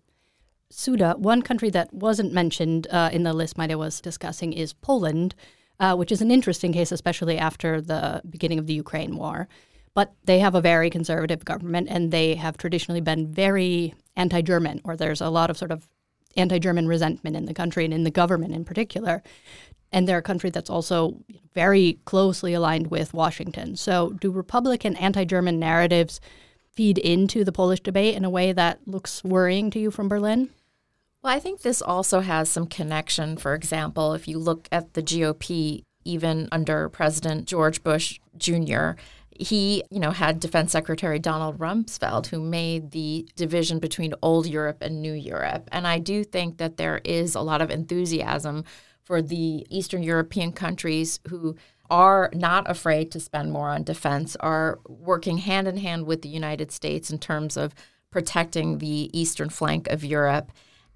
Sudha, 0.69 1.15
one 1.17 1.41
country 1.41 1.69
that 1.71 1.93
wasn't 1.93 2.31
mentioned 2.31 2.87
uh, 2.89 3.09
in 3.11 3.23
the 3.23 3.33
list 3.33 3.57
Majda 3.57 3.77
was 3.77 3.99
discussing 3.99 4.53
is 4.53 4.71
Poland, 4.71 5.35
uh, 5.81 5.95
which 5.95 6.11
is 6.11 6.21
an 6.21 6.31
interesting 6.31 6.71
case, 6.71 6.93
especially 6.93 7.37
after 7.37 7.81
the 7.81 8.21
beginning 8.29 8.59
of 8.59 8.67
the 8.67 8.73
Ukraine 8.73 9.17
war. 9.17 9.49
But 9.95 10.13
they 10.25 10.39
have 10.39 10.55
a 10.55 10.61
very 10.61 10.89
conservative 10.89 11.45
government 11.45 11.87
and 11.89 12.11
they 12.11 12.35
have 12.35 12.57
traditionally 12.57 13.01
been 13.01 13.31
very 13.31 13.93
anti 14.15 14.41
German, 14.41 14.81
or 14.83 14.95
there's 14.95 15.21
a 15.21 15.29
lot 15.29 15.49
of 15.49 15.57
sort 15.57 15.71
of 15.71 15.87
anti 16.35 16.59
German 16.59 16.87
resentment 16.87 17.35
in 17.35 17.45
the 17.45 17.53
country 17.53 17.85
and 17.85 17.93
in 17.93 18.03
the 18.03 18.11
government 18.11 18.53
in 18.53 18.65
particular. 18.65 19.21
And 19.91 20.07
they're 20.07 20.17
a 20.17 20.23
country 20.23 20.49
that's 20.49 20.71
also 20.71 21.19
very 21.53 21.99
closely 22.05 22.55
aligned 22.55 22.87
with 22.87 23.13
Washington. 23.13 23.75
So, 23.75 24.13
do 24.13 24.31
Republican 24.31 24.95
anti 24.95 25.23
German 25.25 25.59
narratives 25.59 26.19
feed 26.71 26.97
into 26.97 27.43
the 27.43 27.51
Polish 27.51 27.81
debate 27.81 28.15
in 28.15 28.25
a 28.25 28.29
way 28.29 28.51
that 28.51 28.79
looks 28.87 29.23
worrying 29.23 29.69
to 29.71 29.79
you 29.79 29.91
from 29.91 30.07
Berlin? 30.07 30.49
Well, 31.21 31.33
I 31.33 31.39
think 31.39 31.61
this 31.61 31.81
also 31.81 32.21
has 32.21 32.49
some 32.49 32.67
connection. 32.67 33.37
For 33.37 33.53
example, 33.53 34.13
if 34.13 34.27
you 34.27 34.39
look 34.39 34.67
at 34.71 34.93
the 34.93 35.03
GOP, 35.03 35.83
even 36.03 36.49
under 36.51 36.89
President 36.89 37.45
George 37.45 37.83
Bush 37.83 38.19
Jr., 38.37 38.91
he, 39.39 39.83
you 39.89 39.99
know, 39.99 40.11
had 40.11 40.39
Defense 40.39 40.71
Secretary 40.71 41.19
Donald 41.19 41.59
Rumsfeld, 41.59 42.27
who 42.27 42.39
made 42.39 42.91
the 42.91 43.27
division 43.35 43.79
between 43.79 44.13
old 44.21 44.47
Europe 44.47 44.77
and 44.81 45.01
new 45.01 45.13
Europe. 45.13 45.69
And 45.71 45.87
I 45.87 45.99
do 45.99 46.23
think 46.23 46.57
that 46.57 46.77
there 46.77 47.01
is 47.03 47.35
a 47.35 47.41
lot 47.41 47.61
of 47.61 47.71
enthusiasm 47.71 48.63
for 49.03 49.21
the 49.21 49.65
Eastern 49.69 50.03
European 50.03 50.51
countries 50.51 51.19
who 51.27 51.55
are 51.89 52.29
not 52.33 52.69
afraid 52.69 53.11
to 53.11 53.19
spend 53.19 53.51
more 53.51 53.69
on 53.69 53.83
defense, 53.83 54.35
are 54.39 54.79
working 54.87 55.39
hand 55.39 55.67
in 55.67 55.77
hand 55.77 56.05
with 56.05 56.21
the 56.21 56.29
United 56.29 56.71
States 56.71 57.11
in 57.11 57.19
terms 57.19 57.57
of 57.57 57.75
protecting 58.09 58.77
the 58.77 59.09
eastern 59.17 59.49
flank 59.49 59.87
of 59.89 60.03
Europe. 60.03 60.51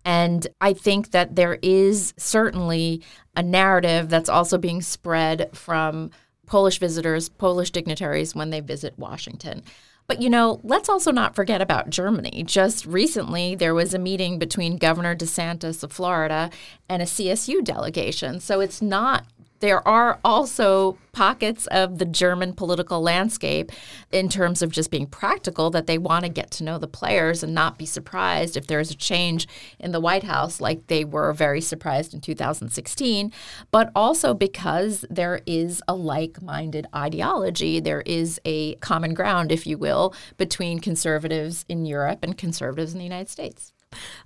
And 0.06 0.48
I 0.62 0.74
think 0.74 1.12
that 1.12 1.36
there 1.36 1.60
is 1.62 2.14
certainly 2.18 3.04
a 3.36 3.44
narrative 3.44 4.10
that's 4.10 4.30
also 4.30 4.58
being 4.58 4.82
spread 4.82 5.50
from 5.54 6.12
Polish 6.48 6.80
visitors, 6.80 7.30
Polish 7.30 7.70
dignitaries 7.70 8.34
when 8.34 8.50
they 8.50 8.60
visit 8.60 8.98
Washington. 8.98 9.64
But 10.08 10.22
you 10.22 10.30
know, 10.30 10.62
let's 10.64 10.88
also 10.90 11.12
not 11.12 11.36
forget 11.36 11.62
about 11.62 11.90
Germany. 11.90 12.44
Just 12.46 12.86
recently, 12.86 13.56
there 13.56 13.76
was 13.76 13.94
a 13.94 14.00
meeting 14.00 14.40
between 14.40 14.78
Governor 14.78 15.16
DeSantis 15.16 15.84
of 15.84 15.92
Florida 15.92 16.50
and 16.88 17.02
a 17.02 17.06
CSU 17.06 17.64
delegation. 17.64 18.40
So 18.40 18.62
it's 18.62 18.82
not 18.82 19.26
there 19.60 19.86
are 19.88 20.20
also 20.24 20.98
pockets 21.12 21.66
of 21.68 21.98
the 21.98 22.06
German 22.06 22.54
political 22.54 23.02
landscape 23.02 23.72
in 24.12 24.30
terms 24.30 24.62
of 24.62 24.72
just 24.72 24.92
being 24.92 25.08
practical 25.08 25.72
that 25.72 25.88
they 25.88 25.98
want 25.98 26.24
to 26.24 26.30
get 26.30 26.52
to 26.52 26.64
know 26.64 26.78
the 26.78 26.88
players 26.88 27.42
and 27.42 27.56
not 27.56 27.78
be 27.78 27.86
surprised 27.86 28.56
if 28.56 28.68
there's 28.68 28.92
a 28.92 28.96
change 28.96 29.48
in 29.80 29.92
the 29.92 30.00
White 30.00 30.24
House 30.24 30.62
like 30.62 30.86
they 30.88 31.04
were 31.04 31.34
very 31.34 31.62
surprised 31.62 32.14
in 32.14 32.22
2016, 32.22 33.32
but 33.72 33.92
also 33.96 34.34
because 34.34 35.06
there 35.10 35.42
is 35.48 35.82
a 35.88 35.96
like-minded 35.96 36.86
ideology, 36.96 37.80
there 37.80 38.02
is 38.02 38.40
a 38.46 38.76
common 38.76 39.14
ground 39.14 39.52
if 39.52 39.66
you 39.66 39.78
will 39.78 40.14
between 40.38 40.80
conservatives 40.80 41.66
in 41.68 41.86
Europe 41.86 42.20
and 42.22 42.38
conservatives 42.38 42.94
in 42.94 43.00
the 43.00 43.04
United 43.04 43.30
States. 43.30 43.74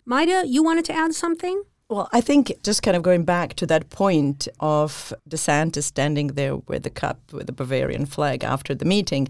Majda, 0.08 0.44
you 0.48 0.64
wanted 0.64 0.86
to 0.86 0.94
add 0.94 1.14
something? 1.14 1.64
Well, 1.92 2.08
I 2.14 2.22
think 2.22 2.54
just 2.64 2.84
kind 2.84 2.96
of 2.96 3.04
going 3.04 3.26
back 3.26 3.56
to 3.56 3.66
that 3.66 3.90
point 3.90 4.48
of 4.62 5.14
DeSantis 5.28 5.84
standing 5.84 6.28
there 6.28 6.56
with 6.56 6.84
the 6.84 6.90
cup 6.90 7.20
with 7.34 7.48
the 7.48 7.52
Bavarian 7.52 8.06
flag 8.06 8.46
after 8.46 8.74
the 8.74 8.86
meeting, 8.86 9.28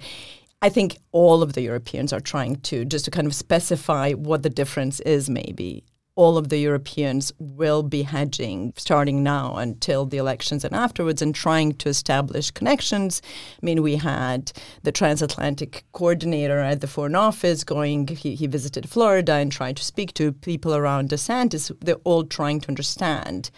I 0.62 0.70
think 0.70 1.00
all 1.12 1.42
of 1.42 1.54
the 1.54 1.62
Europeans 1.62 2.14
are 2.14 2.20
trying 2.20 2.58
to 2.58 2.86
just 2.86 3.06
to 3.06 3.12
kind 3.12 3.26
of 3.26 3.34
specify 3.34 4.12
what 4.12 4.44
the 4.44 4.50
difference 4.52 5.00
is 5.00 5.28
maybe 5.28 5.84
all 6.16 6.38
of 6.38 6.50
the 6.50 6.58
Europeans 6.58 7.32
will 7.40 7.84
be 7.84 8.04
hedging 8.04 8.74
starting 8.76 9.24
now 9.24 9.56
until 9.56 10.06
the 10.06 10.18
elections 10.18 10.66
and 10.66 10.76
afterwards 10.76 11.22
and 11.22 11.34
trying 11.34 11.74
to 11.74 11.90
establish 11.90 12.52
connections. 12.52 13.22
I 13.62 13.66
mean, 13.66 13.82
we 13.82 13.96
had 13.96 14.52
the 14.84 14.92
transatlantic 14.92 15.86
coordinator 15.94 16.60
at 16.60 16.82
the 16.82 16.88
Foreign 16.88 17.16
Office 17.16 17.64
going, 17.64 18.08
he, 18.08 18.36
he 18.36 18.48
visited 18.48 18.90
Florida 18.90 19.34
and 19.34 19.52
tried 19.52 19.78
to 19.78 19.84
speak 19.84 20.14
to 20.16 20.34
people 20.34 20.76
around 20.76 21.10
DeSantis. 21.10 21.72
They're 21.80 21.96
all 22.04 22.26
trying 22.26 22.62
to 22.62 22.70
understand 22.70 23.50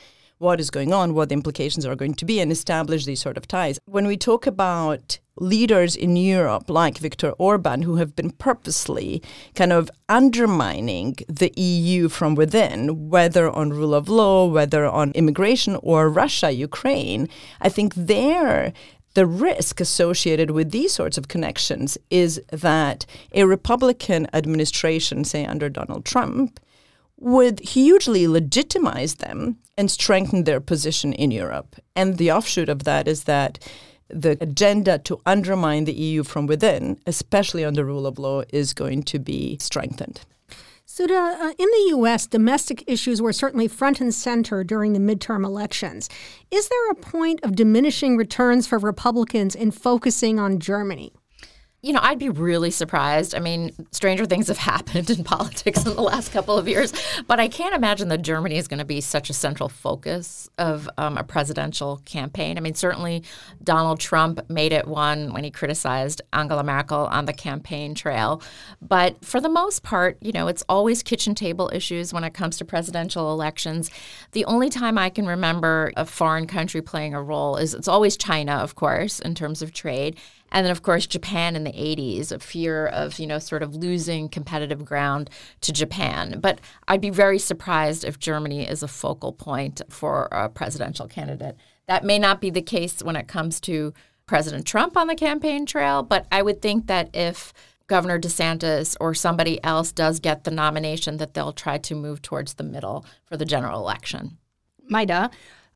what 0.44 0.60
is 0.60 0.70
going 0.70 0.92
on, 0.94 1.14
what 1.14 1.30
the 1.30 1.34
implications 1.34 1.86
are 1.86 1.96
going 1.96 2.14
to 2.14 2.26
be, 2.26 2.40
and 2.40 2.52
establish 2.52 3.06
these 3.06 3.22
sort 3.22 3.38
of 3.38 3.48
ties. 3.48 3.80
When 3.86 4.06
we 4.06 4.18
talk 4.18 4.46
about 4.46 5.20
leaders 5.38 5.96
in 5.96 6.16
Europe 6.16 6.70
like 6.70 6.98
Viktor 7.00 7.32
Orban 7.32 7.82
who 7.82 7.96
have 7.96 8.16
been 8.16 8.30
purposely 8.30 9.24
kind 9.56 9.74
of 9.74 9.90
undermining 10.10 11.16
the 11.28 11.52
EU 11.60 12.10
from 12.10 12.36
within, 12.36 13.10
whether 13.10 13.50
on 13.50 13.72
rule 13.72 13.96
of 13.96 14.10
law, 14.10 14.46
whether 14.46 14.86
on 14.86 15.12
immigration 15.12 15.80
or 15.82 16.10
Russia, 16.10 16.52
Ukraine, 16.52 17.30
I 17.62 17.70
think 17.70 17.96
there 17.96 18.74
the 19.16 19.26
risk 19.26 19.80
associated 19.80 20.52
with 20.52 20.72
these 20.72 20.92
sorts 20.92 21.18
of 21.18 21.28
connections 21.28 21.98
is 22.10 22.42
that 22.52 23.06
a 23.34 23.46
Republican 23.46 24.28
administration, 24.34 25.24
say 25.24 25.46
under 25.46 25.70
Donald 25.70 26.04
Trump, 26.04 26.60
would 27.20 27.60
hugely 27.60 28.28
legitimize 28.28 29.16
them 29.16 29.58
and 29.78 29.90
strengthen 29.90 30.44
their 30.44 30.60
position 30.60 31.14
in 31.14 31.32
Europe. 31.32 31.76
And 31.96 32.18
the 32.18 32.32
offshoot 32.32 32.70
of 32.70 32.84
that 32.84 33.08
is 33.08 33.24
that 33.24 33.60
the 34.10 34.38
agenda 34.42 35.00
to 35.00 35.20
undermine 35.26 35.86
the 35.86 35.94
EU 35.94 36.24
from 36.24 36.46
within, 36.46 37.00
especially 37.08 37.66
on 37.66 37.74
the 37.74 37.86
rule 37.86 38.06
of 38.06 38.20
law, 38.20 38.44
is 38.50 38.74
going 38.74 39.04
to 39.04 39.20
be 39.20 39.58
strengthened. 39.60 40.22
Sudha, 40.86 41.16
uh, 41.16 41.54
in 41.58 41.70
the 41.70 41.86
U.S., 41.90 42.28
domestic 42.28 42.84
issues 42.86 43.22
were 43.22 43.34
certainly 43.34 43.68
front 43.68 44.00
and 44.00 44.14
center 44.14 44.64
during 44.64 44.94
the 44.94 45.00
midterm 45.00 45.44
elections. 45.44 46.10
Is 46.52 46.68
there 46.68 46.92
a 46.92 46.96
point 46.96 47.40
of 47.42 47.56
diminishing 47.56 48.16
returns 48.16 48.68
for 48.68 48.78
Republicans 48.78 49.56
in 49.56 49.72
focusing 49.72 50.40
on 50.40 50.60
Germany? 50.60 51.14
You 51.84 51.92
know, 51.92 52.00
I'd 52.02 52.18
be 52.18 52.30
really 52.30 52.72
surprised. 52.72 53.36
I 53.36 53.40
mean, 53.40 53.72
stranger 53.92 54.26
things 54.26 54.48
have 54.48 54.58
happened 54.74 55.10
in 55.10 55.24
politics 55.26 55.86
in 55.86 55.96
the 55.96 56.02
last 56.02 56.32
couple 56.32 56.58
of 56.58 56.68
years, 56.68 56.94
but 57.28 57.42
I 57.42 57.50
can't 57.50 57.76
imagine 57.76 58.08
that 58.08 58.22
Germany 58.22 58.56
is 58.56 58.70
going 58.70 58.80
to 58.80 58.86
be 58.86 59.02
such 59.02 59.30
a 59.30 59.34
central 59.34 59.68
focus 59.68 60.50
of 60.58 60.90
um, 60.98 61.18
a 61.18 61.24
presidential 61.24 62.02
campaign. 62.06 62.58
I 62.58 62.62
mean, 62.62 62.74
certainly 62.74 63.24
Donald 63.62 64.00
Trump 64.00 64.50
made 64.50 64.72
it 64.72 64.88
one 64.88 65.34
when 65.34 65.44
he 65.44 65.52
criticized 65.52 66.22
Angela 66.32 66.64
Merkel 66.64 67.08
on 67.08 67.26
the 67.26 67.34
campaign 67.34 67.94
trail. 67.96 68.42
But 68.82 69.24
for 69.24 69.42
the 69.42 69.50
most 69.50 69.84
part, 69.84 70.18
you 70.22 70.32
know, 70.32 70.48
it's 70.48 70.64
always 70.70 71.04
kitchen 71.04 71.36
table 71.36 71.70
issues 71.74 72.14
when 72.14 72.24
it 72.24 72.34
comes 72.34 72.56
to 72.58 72.66
presidential 72.66 73.34
elections. 73.34 73.92
The 74.32 74.46
only 74.46 74.70
time 74.70 74.98
I 74.98 75.10
can 75.10 75.28
remember 75.28 75.92
a 75.98 76.06
foreign 76.06 76.48
country 76.48 76.82
playing 76.82 77.14
a 77.14 77.22
role 77.22 77.58
is 77.58 77.74
it's 77.74 77.90
always 77.90 78.16
China, 78.16 78.54
of 78.54 78.76
course, 78.76 79.20
in 79.20 79.36
terms 79.36 79.62
of 79.62 79.74
trade. 79.74 80.18
And 80.54 80.66
then, 80.66 80.72
of 80.72 80.84
course, 80.84 81.08
Japan 81.08 81.56
in 81.56 81.64
the 81.64 81.72
80s, 81.72 82.32
a 82.32 82.40
fear 82.40 82.86
of, 82.88 83.20
you 83.20 83.28
know, 83.28 83.40
sort 83.40 83.64
of 83.64 83.76
losing 83.76 84.30
competitive 84.30 84.86
ground 84.86 85.30
to 85.62 85.74
Japan. 85.74 86.40
But 86.40 86.62
I'd 86.88 87.02
be 87.02 87.10
very 87.10 87.40
surprised 87.40 88.06
if 88.06 88.20
Germany 88.20 88.66
is 88.68 88.84
a 88.84 88.88
focal 88.88 89.34
point 89.34 89.82
for 89.90 90.30
a 90.32 90.48
presidential 90.50 91.08
candidate. 91.08 91.58
That 91.88 92.06
may 92.06 92.20
not 92.20 92.40
be 92.40 92.52
the 92.52 92.62
case 92.62 93.02
when 93.04 93.16
it 93.16 93.28
comes 93.28 93.60
to 93.62 93.94
President 94.28 94.66
Trump 94.66 94.96
on 94.96 95.08
the 95.08 95.16
campaign 95.16 95.66
trail, 95.66 96.04
but 96.04 96.28
I 96.32 96.44
would 96.44 96.62
think 96.62 96.88
that 96.88 97.10
if 97.14 97.52
Governor 97.88 98.20
DeSantis 98.20 98.96
or 99.02 99.14
somebody 99.14 99.62
else 99.64 99.92
does 99.92 100.20
get 100.20 100.46
the 100.46 100.52
nomination, 100.52 101.18
that 101.18 101.34
they'll 101.34 101.52
try 101.52 101.78
to 101.80 101.96
move 101.96 102.22
towards 102.22 102.54
the 102.54 102.64
middle 102.64 103.06
for 103.26 103.36
the 103.36 103.46
general 103.46 103.80
election. 103.80 104.38
Majda, 104.90 105.32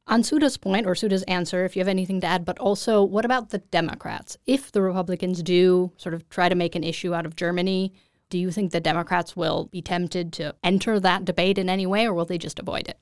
On 0.09 0.23
Sudha's 0.23 0.55
point 0.55 0.87
or 0.87 0.95
Sudha's 0.95 1.23
answer, 1.23 1.65
if 1.65 1.75
you 1.75 1.81
have 1.81 1.89
anything 1.89 2.21
to 2.21 2.27
add, 2.27 2.45
but 2.45 2.57
also 2.59 3.03
what 3.03 3.25
about 3.25 3.49
the 3.49 3.57
Democrats? 3.57 4.37
If 4.45 4.71
the 4.71 4.81
Republicans 4.81 5.43
do 5.43 5.91
sort 5.97 6.15
of 6.15 6.29
try 6.29 6.47
to 6.47 6.55
make 6.55 6.75
an 6.75 6.83
issue 6.83 7.13
out 7.13 7.25
of 7.25 7.35
Germany, 7.35 7.93
do 8.29 8.37
you 8.37 8.49
think 8.49 8.71
the 8.71 8.79
Democrats 8.79 9.35
will 9.35 9.65
be 9.65 9.81
tempted 9.81 10.31
to 10.33 10.55
enter 10.63 10.97
that 10.99 11.25
debate 11.25 11.57
in 11.57 11.69
any 11.69 11.85
way 11.85 12.07
or 12.07 12.13
will 12.13 12.25
they 12.25 12.37
just 12.37 12.59
avoid 12.59 12.87
it? 12.87 12.97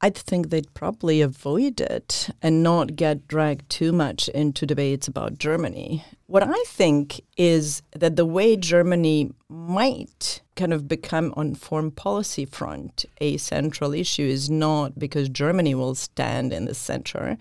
I 0.00 0.10
think 0.10 0.50
they'd 0.50 0.74
probably 0.74 1.22
avoid 1.22 1.80
it 1.80 2.28
and 2.42 2.62
not 2.62 2.96
get 2.96 3.26
dragged 3.26 3.70
too 3.70 3.92
much 3.92 4.28
into 4.28 4.66
debates 4.66 5.08
about 5.08 5.38
Germany. 5.38 6.04
What 6.26 6.42
I 6.42 6.62
think 6.66 7.22
is 7.36 7.80
that 7.92 8.16
the 8.16 8.26
way 8.26 8.56
Germany 8.56 9.32
might 9.48 10.42
kind 10.56 10.72
of 10.72 10.88
become 10.88 11.32
on 11.36 11.54
foreign 11.54 11.90
policy 11.90 12.44
front 12.44 13.06
a 13.20 13.36
central 13.38 13.94
issue 13.94 14.24
is 14.24 14.50
not 14.50 14.98
because 14.98 15.28
Germany 15.28 15.74
will 15.74 15.94
stand 15.94 16.52
in 16.52 16.66
the 16.66 16.74
center, 16.74 17.38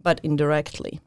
but 0.00 0.20
indirectly. 0.22 1.00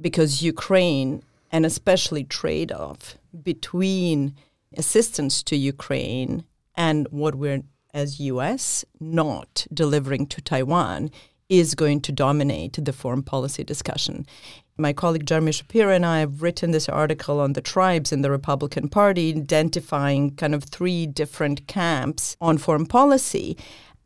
Because 0.00 0.42
Ukraine 0.42 1.22
and 1.52 1.64
especially 1.64 2.24
trade 2.24 2.72
off 2.72 3.16
between 3.42 4.34
assistance 4.76 5.42
to 5.44 5.56
Ukraine 5.56 6.44
and 6.74 7.06
what 7.10 7.34
we're 7.34 7.62
as 7.96 8.20
US 8.20 8.84
not 9.00 9.66
delivering 9.72 10.26
to 10.26 10.42
Taiwan 10.42 11.10
is 11.48 11.74
going 11.74 12.02
to 12.02 12.12
dominate 12.12 12.78
the 12.84 12.92
foreign 12.92 13.22
policy 13.22 13.64
discussion. 13.64 14.26
My 14.76 14.92
colleague 14.92 15.26
Jeremy 15.26 15.52
Shapiro 15.52 15.94
and 15.94 16.04
I 16.04 16.18
have 16.20 16.42
written 16.42 16.72
this 16.72 16.88
article 16.90 17.40
on 17.40 17.54
the 17.54 17.62
tribes 17.62 18.12
in 18.12 18.20
the 18.20 18.30
Republican 18.30 18.90
Party, 18.90 19.32
identifying 19.34 20.36
kind 20.36 20.54
of 20.54 20.64
three 20.64 21.06
different 21.06 21.66
camps 21.66 22.36
on 22.38 22.58
foreign 22.58 22.84
policy. 22.84 23.56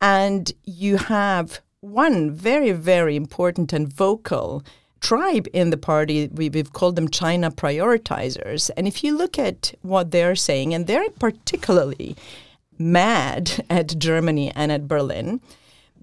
And 0.00 0.52
you 0.64 0.97
have 0.97 1.61
one 1.80 2.30
very, 2.30 2.70
very 2.70 3.16
important 3.16 3.73
and 3.73 3.92
vocal 3.92 4.62
tribe 5.00 5.49
in 5.52 5.70
the 5.70 5.76
party. 5.76 6.28
We, 6.28 6.49
have 6.54 6.73
called 6.73 6.94
them 6.94 7.09
China 7.09 7.50
prioritizers. 7.50 8.70
And 8.76 8.87
if 8.87 9.02
you 9.02 9.16
look 9.16 9.37
at 9.37 9.75
what 9.82 10.12
they're 10.12 10.37
saying, 10.37 10.75
and 10.75 10.87
they're 10.87 11.11
particularly 11.18 12.16
mad 12.80 13.64
at 13.70 13.99
Germany 13.99 14.50
and 14.56 14.72
at 14.72 14.88
Berlin 14.88 15.40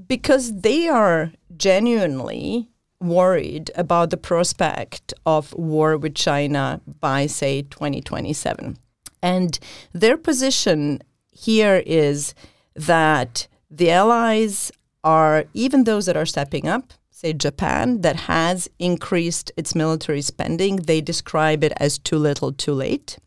because 0.07 0.61
they 0.61 0.87
are 0.87 1.31
genuinely 1.57 2.69
worried 2.99 3.71
about 3.75 4.09
the 4.09 4.17
prospect 4.17 5.13
of 5.25 5.53
war 5.53 5.97
with 5.97 6.15
China 6.15 6.81
by, 6.99 7.25
say, 7.25 7.63
2027. 7.63 8.77
And 9.21 9.59
their 9.93 10.17
position 10.17 11.01
here 11.31 11.83
is 11.85 12.33
that 12.75 13.47
the 13.69 13.91
allies 13.91 14.71
are, 15.03 15.45
even 15.53 15.83
those 15.83 16.05
that 16.05 16.17
are 16.17 16.25
stepping 16.25 16.67
up, 16.67 16.93
say 17.09 17.33
Japan, 17.33 18.01
that 18.01 18.15
has 18.15 18.69
increased 18.79 19.51
its 19.57 19.73
military 19.73 20.21
spending, 20.21 20.77
they 20.77 21.01
describe 21.01 21.63
it 21.63 21.73
as 21.77 21.97
too 21.97 22.17
little, 22.17 22.51
too 22.51 22.73
late. 22.73 23.17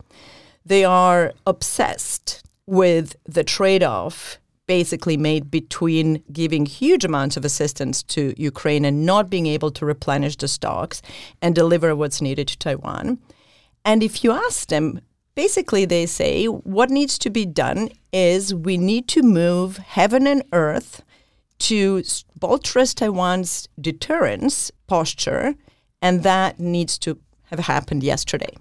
They 0.64 0.84
are 0.84 1.32
obsessed 1.46 2.44
with 2.70 3.16
the 3.24 3.42
trade 3.42 3.82
off 3.82 4.38
basically 4.68 5.16
made 5.16 5.50
between 5.50 6.22
giving 6.32 6.64
huge 6.64 7.04
amounts 7.04 7.36
of 7.36 7.44
assistance 7.44 8.04
to 8.04 8.32
Ukraine 8.40 8.84
and 8.84 9.04
not 9.04 9.28
being 9.28 9.46
able 9.46 9.72
to 9.72 9.84
replenish 9.84 10.36
the 10.36 10.46
stocks 10.46 11.02
and 11.42 11.52
deliver 11.52 11.96
what's 11.96 12.22
needed 12.22 12.46
to 12.46 12.56
Taiwan. 12.56 13.18
And 13.84 14.04
if 14.04 14.22
you 14.22 14.30
ask 14.30 14.68
them, 14.68 15.00
basically 15.34 15.84
they 15.84 16.06
say 16.06 16.46
what 16.46 16.90
needs 16.90 17.18
to 17.18 17.30
be 17.30 17.44
done 17.44 17.88
is 18.12 18.54
we 18.54 18.78
need 18.78 19.08
to 19.08 19.22
move 19.22 19.78
heaven 19.78 20.28
and 20.28 20.44
earth 20.52 21.02
to 21.58 22.04
buttress 22.38 22.94
Taiwan's 22.94 23.68
deterrence 23.80 24.70
posture, 24.86 25.56
and 26.00 26.22
that 26.22 26.60
needs 26.60 26.98
to 27.00 27.18
have 27.46 27.58
happened 27.58 28.04
yesterday. 28.04 28.56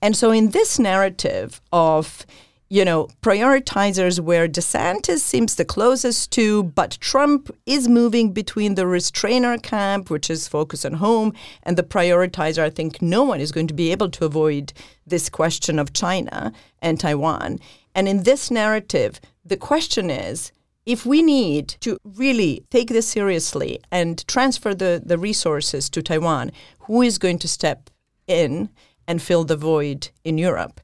And 0.00 0.16
so, 0.16 0.30
in 0.30 0.50
this 0.50 0.78
narrative 0.78 1.60
of 1.72 2.24
you 2.70 2.84
know, 2.84 3.08
prioritizers 3.22 4.20
where 4.20 4.48
DeSantis 4.48 5.18
seems 5.18 5.54
the 5.54 5.64
closest 5.64 6.32
to, 6.32 6.62
but 6.62 6.98
Trump 7.00 7.54
is 7.66 7.88
moving 7.88 8.32
between 8.32 8.74
the 8.74 8.86
restrainer 8.86 9.58
camp, 9.58 10.10
which 10.10 10.30
is 10.30 10.48
focus 10.48 10.84
on 10.84 10.94
home, 10.94 11.32
and 11.62 11.76
the 11.76 11.82
prioritizer. 11.82 12.62
I 12.62 12.70
think 12.70 13.02
no 13.02 13.22
one 13.22 13.40
is 13.40 13.52
going 13.52 13.66
to 13.66 13.74
be 13.74 13.92
able 13.92 14.10
to 14.10 14.24
avoid 14.24 14.72
this 15.06 15.28
question 15.28 15.78
of 15.78 15.92
China 15.92 16.52
and 16.80 16.98
Taiwan. 16.98 17.60
And 17.94 18.08
in 18.08 18.22
this 18.22 18.50
narrative, 18.50 19.20
the 19.44 19.56
question 19.56 20.10
is 20.10 20.50
if 20.86 21.06
we 21.06 21.22
need 21.22 21.68
to 21.80 21.98
really 22.04 22.64
take 22.70 22.88
this 22.88 23.08
seriously 23.08 23.80
and 23.90 24.26
transfer 24.26 24.74
the, 24.74 25.02
the 25.04 25.18
resources 25.18 25.88
to 25.90 26.02
Taiwan, 26.02 26.50
who 26.80 27.02
is 27.02 27.18
going 27.18 27.38
to 27.40 27.48
step 27.48 27.90
in 28.26 28.68
and 29.06 29.22
fill 29.22 29.44
the 29.44 29.56
void 29.56 30.10
in 30.24 30.38
Europe? 30.38 30.80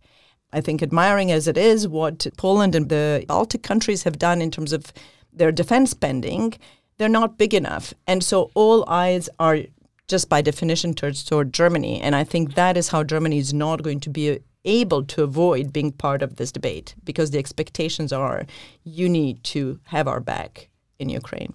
I 0.53 0.61
think 0.61 0.83
admiring 0.83 1.31
as 1.31 1.47
it 1.47 1.57
is 1.57 1.87
what 1.87 2.27
Poland 2.37 2.75
and 2.75 2.89
the 2.89 3.25
Baltic 3.29 3.63
countries 3.63 4.03
have 4.03 4.19
done 4.19 4.43
in 4.43 4.51
terms 4.51 4.73
of 4.73 4.93
their 5.33 5.53
defense 5.53 5.91
spending, 5.91 6.55
they're 6.99 7.09
not 7.09 7.39
big 7.39 7.55
enough. 7.55 7.95
And 8.07 8.23
so 8.23 8.51
all 8.55 8.89
eyes 8.89 9.29
are 9.39 9.61
just 10.09 10.29
by 10.29 10.43
definition 10.43 10.93
towards 10.93 11.25
toward 11.25 11.53
Germany. 11.55 12.01
And 12.01 12.17
I 12.17 12.25
think 12.25 12.55
that 12.55 12.77
is 12.77 12.89
how 12.89 13.05
Germany 13.05 13.39
is 13.39 13.55
not 13.55 13.83
going 13.83 14.01
to 14.01 14.11
be 14.11 14.41
able 14.65 15.05
to 15.05 15.23
avoid 15.23 15.73
being 15.73 15.93
part 15.93 16.21
of 16.21 16.37
this 16.37 16.53
debate 16.53 16.95
because 17.05 17.31
the 17.31 17.39
expectations 17.39 18.13
are 18.13 18.45
you 18.85 19.09
need 19.09 19.43
to 19.45 19.79
have 19.85 20.07
our 20.07 20.21
back 20.21 20.69
in 20.99 21.09
Ukraine. 21.09 21.55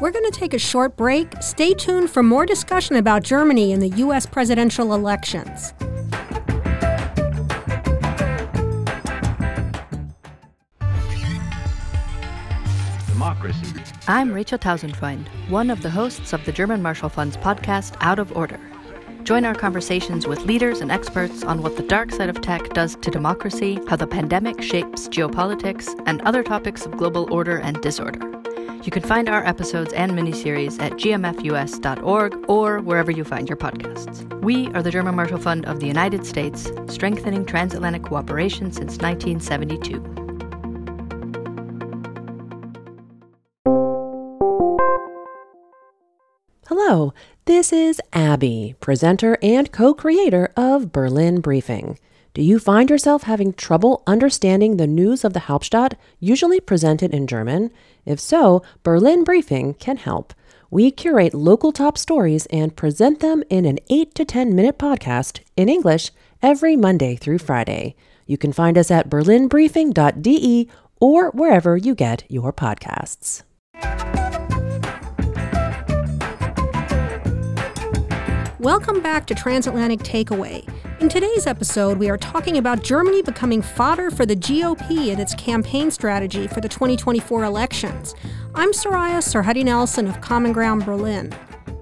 We're 0.00 0.10
going 0.10 0.30
to 0.30 0.38
take 0.38 0.52
a 0.52 0.58
short 0.58 0.96
break. 0.96 1.28
Stay 1.40 1.72
tuned 1.72 2.10
for 2.10 2.22
more 2.22 2.44
discussion 2.44 2.96
about 2.96 3.22
Germany 3.22 3.72
in 3.72 3.80
the 3.80 3.88
U.S. 3.88 4.26
presidential 4.26 4.92
elections. 4.92 5.72
Democracy. 13.46 13.82
I'm 14.08 14.32
Rachel 14.32 14.58
Tausendfreund, 14.58 15.26
one 15.48 15.70
of 15.70 15.82
the 15.82 15.90
hosts 15.90 16.32
of 16.32 16.44
the 16.44 16.52
German 16.52 16.82
Marshall 16.82 17.08
Fund's 17.08 17.36
podcast 17.36 17.96
Out 18.00 18.18
of 18.18 18.36
Order. 18.36 18.60
Join 19.24 19.44
our 19.44 19.54
conversations 19.54 20.26
with 20.26 20.44
leaders 20.44 20.80
and 20.80 20.92
experts 20.92 21.42
on 21.42 21.60
what 21.60 21.76
the 21.76 21.82
dark 21.82 22.12
side 22.12 22.28
of 22.28 22.40
tech 22.40 22.68
does 22.70 22.94
to 22.96 23.10
democracy, 23.10 23.80
how 23.88 23.96
the 23.96 24.06
pandemic 24.06 24.62
shapes 24.62 25.08
geopolitics, 25.08 26.00
and 26.06 26.22
other 26.22 26.44
topics 26.44 26.86
of 26.86 26.96
global 26.96 27.32
order 27.32 27.58
and 27.58 27.80
disorder. 27.82 28.20
You 28.84 28.92
can 28.92 29.02
find 29.02 29.28
our 29.28 29.44
episodes 29.44 29.92
and 29.94 30.12
miniseries 30.12 30.80
at 30.80 30.92
gmfus.org 30.92 32.48
or 32.48 32.80
wherever 32.80 33.10
you 33.10 33.24
find 33.24 33.48
your 33.48 33.56
podcasts. 33.56 34.22
We 34.42 34.68
are 34.74 34.82
the 34.82 34.92
German 34.92 35.16
Marshall 35.16 35.38
Fund 35.38 35.66
of 35.66 35.80
the 35.80 35.88
United 35.88 36.24
States, 36.24 36.70
strengthening 36.86 37.44
transatlantic 37.44 38.04
cooperation 38.04 38.70
since 38.70 38.98
1972. 38.98 40.25
Hello, 46.88 47.12
this 47.46 47.72
is 47.72 48.00
Abby, 48.12 48.76
presenter 48.78 49.36
and 49.42 49.72
co 49.72 49.92
creator 49.92 50.52
of 50.56 50.92
Berlin 50.92 51.40
Briefing. 51.40 51.98
Do 52.32 52.42
you 52.42 52.60
find 52.60 52.88
yourself 52.88 53.24
having 53.24 53.54
trouble 53.54 54.04
understanding 54.06 54.76
the 54.76 54.86
news 54.86 55.24
of 55.24 55.32
the 55.32 55.40
Hauptstadt, 55.40 55.94
usually 56.20 56.60
presented 56.60 57.12
in 57.12 57.26
German? 57.26 57.72
If 58.04 58.20
so, 58.20 58.62
Berlin 58.84 59.24
Briefing 59.24 59.74
can 59.74 59.96
help. 59.96 60.32
We 60.70 60.92
curate 60.92 61.34
local 61.34 61.72
top 61.72 61.98
stories 61.98 62.46
and 62.52 62.76
present 62.76 63.18
them 63.18 63.42
in 63.50 63.64
an 63.64 63.80
8 63.90 64.14
to 64.14 64.24
10 64.24 64.54
minute 64.54 64.78
podcast 64.78 65.40
in 65.56 65.68
English 65.68 66.12
every 66.40 66.76
Monday 66.76 67.16
through 67.16 67.38
Friday. 67.38 67.96
You 68.26 68.38
can 68.38 68.52
find 68.52 68.78
us 68.78 68.92
at 68.92 69.10
berlinbriefing.de 69.10 70.70
or 71.00 71.30
wherever 71.30 71.76
you 71.76 71.96
get 71.96 72.22
your 72.28 72.52
podcasts. 72.52 73.42
Welcome 78.60 79.02
back 79.02 79.26
to 79.26 79.34
Transatlantic 79.34 79.98
Takeaway. 79.98 80.66
In 80.98 81.10
today's 81.10 81.46
episode, 81.46 81.98
we 81.98 82.08
are 82.08 82.16
talking 82.16 82.56
about 82.56 82.82
Germany 82.82 83.20
becoming 83.20 83.60
fodder 83.60 84.10
for 84.10 84.24
the 84.24 84.34
GOP 84.34 85.08
in 85.08 85.20
its 85.20 85.34
campaign 85.34 85.90
strategy 85.90 86.46
for 86.46 86.62
the 86.62 86.68
2024 86.68 87.44
elections. 87.44 88.14
I'm 88.54 88.72
Soraya 88.72 89.18
Sarhaddi 89.18 89.62
Nelson 89.62 90.06
of 90.08 90.22
Common 90.22 90.54
Ground 90.54 90.86
Berlin. 90.86 91.34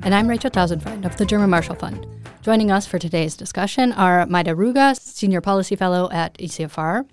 And 0.02 0.16
I'm 0.16 0.26
Rachel 0.26 0.50
Tausendfreund 0.50 1.04
of 1.04 1.16
the 1.16 1.24
German 1.24 1.48
Marshall 1.48 1.76
Fund. 1.76 2.08
Joining 2.42 2.72
us 2.72 2.88
for 2.88 2.98
today's 2.98 3.37
discussion 3.37 3.92
are 3.92 4.26
Majda 4.26 4.56
Ruge, 4.56 4.98
Senior 4.98 5.40
Policy 5.40 5.76
Fellow 5.76 6.10
at 6.10 6.37
ECFR, 6.38 7.06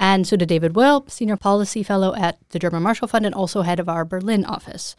and 0.00 0.26
Sudha 0.26 0.46
David 0.46 0.74
Wilp, 0.74 1.10
Senior 1.10 1.36
Policy 1.36 1.82
Fellow 1.82 2.14
at 2.14 2.38
the 2.48 2.58
German 2.58 2.82
Marshall 2.82 3.08
Fund 3.08 3.26
and 3.26 3.34
also 3.34 3.60
head 3.60 3.78
of 3.78 3.90
our 3.90 4.06
Berlin 4.06 4.46
office. 4.46 4.96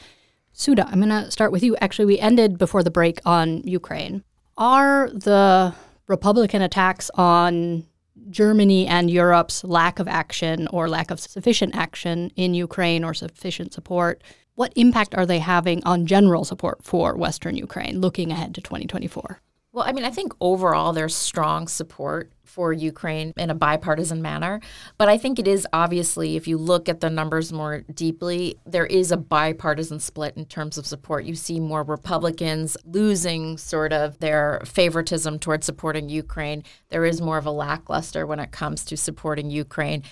Sudha, 0.54 0.88
I'm 0.88 1.00
going 1.00 1.10
to 1.10 1.30
start 1.32 1.52
with 1.52 1.64
you. 1.64 1.76
Actually, 1.82 2.06
we 2.06 2.20
ended 2.20 2.58
before 2.58 2.84
the 2.84 2.92
break 2.92 3.20
on 3.26 3.62
Ukraine. 3.64 4.24
Are 4.58 5.10
the 5.10 5.74
Republican 6.08 6.62
attacks 6.62 7.10
on 7.16 7.86
Germany 8.30 8.88
and 8.88 9.10
Europe's 9.10 9.64
lack 9.64 10.00
of 10.00 10.08
action 10.08 10.68
or 10.68 10.88
lack 10.88 11.12
of 11.12 11.20
sufficient 11.20 11.76
action 11.76 12.32
in 12.36 12.54
Ukraine 12.54 13.04
or 13.04 13.14
sufficient 13.14 13.74
support 13.74 14.24
what 14.56 14.74
impact 14.76 15.16
are 15.16 15.26
they 15.26 15.40
having 15.40 15.84
on 15.84 16.06
general 16.06 16.44
support 16.44 16.84
for 16.84 17.16
Western 17.16 17.58
Ukraine 17.58 18.00
looking 18.00 18.32
ahead 18.32 18.54
to 18.56 18.62
2024? 18.62 19.42
Well, 19.74 19.86
I 19.88 19.92
mean, 19.92 20.06
I 20.06 20.12
think 20.12 20.34
overall 20.40 20.94
there's 20.94 21.16
strong 21.16 21.68
support 21.68 22.32
for 22.44 22.72
Ukraine 22.72 23.34
in 23.36 23.50
a 23.50 23.56
bipartisan 23.56 24.22
manner. 24.22 24.62
But 25.00 25.10
I 25.10 25.18
think 25.18 25.40
it 25.40 25.48
is 25.48 25.68
obviously, 25.74 26.36
if 26.36 26.48
you 26.48 26.60
look 26.60 26.88
at 26.88 27.00
the 27.00 27.10
numbers 27.10 27.52
more 27.52 27.80
deeply, 27.92 28.60
there 28.68 28.86
is 28.86 29.12
a 29.12 29.18
bipartisan 29.18 30.00
split 30.00 30.38
in 30.38 30.46
terms 30.46 30.78
of 30.78 30.86
support. 30.86 31.26
You 31.26 31.34
see 31.34 31.60
more 31.60 31.82
Republicans 31.82 32.78
losing 32.86 33.58
sort 33.58 33.92
of 33.92 34.20
their 34.20 34.62
favoritism 34.64 35.40
towards 35.40 35.66
supporting 35.66 36.08
Ukraine. 36.08 36.64
There 36.90 37.06
is 37.06 37.20
more 37.20 37.40
of 37.40 37.48
a 37.48 37.52
lackluster 37.52 38.28
when 38.28 38.40
it 38.40 38.52
comes 38.52 38.86
to 38.86 38.96
supporting 38.96 39.50
Ukraine. 39.50 40.04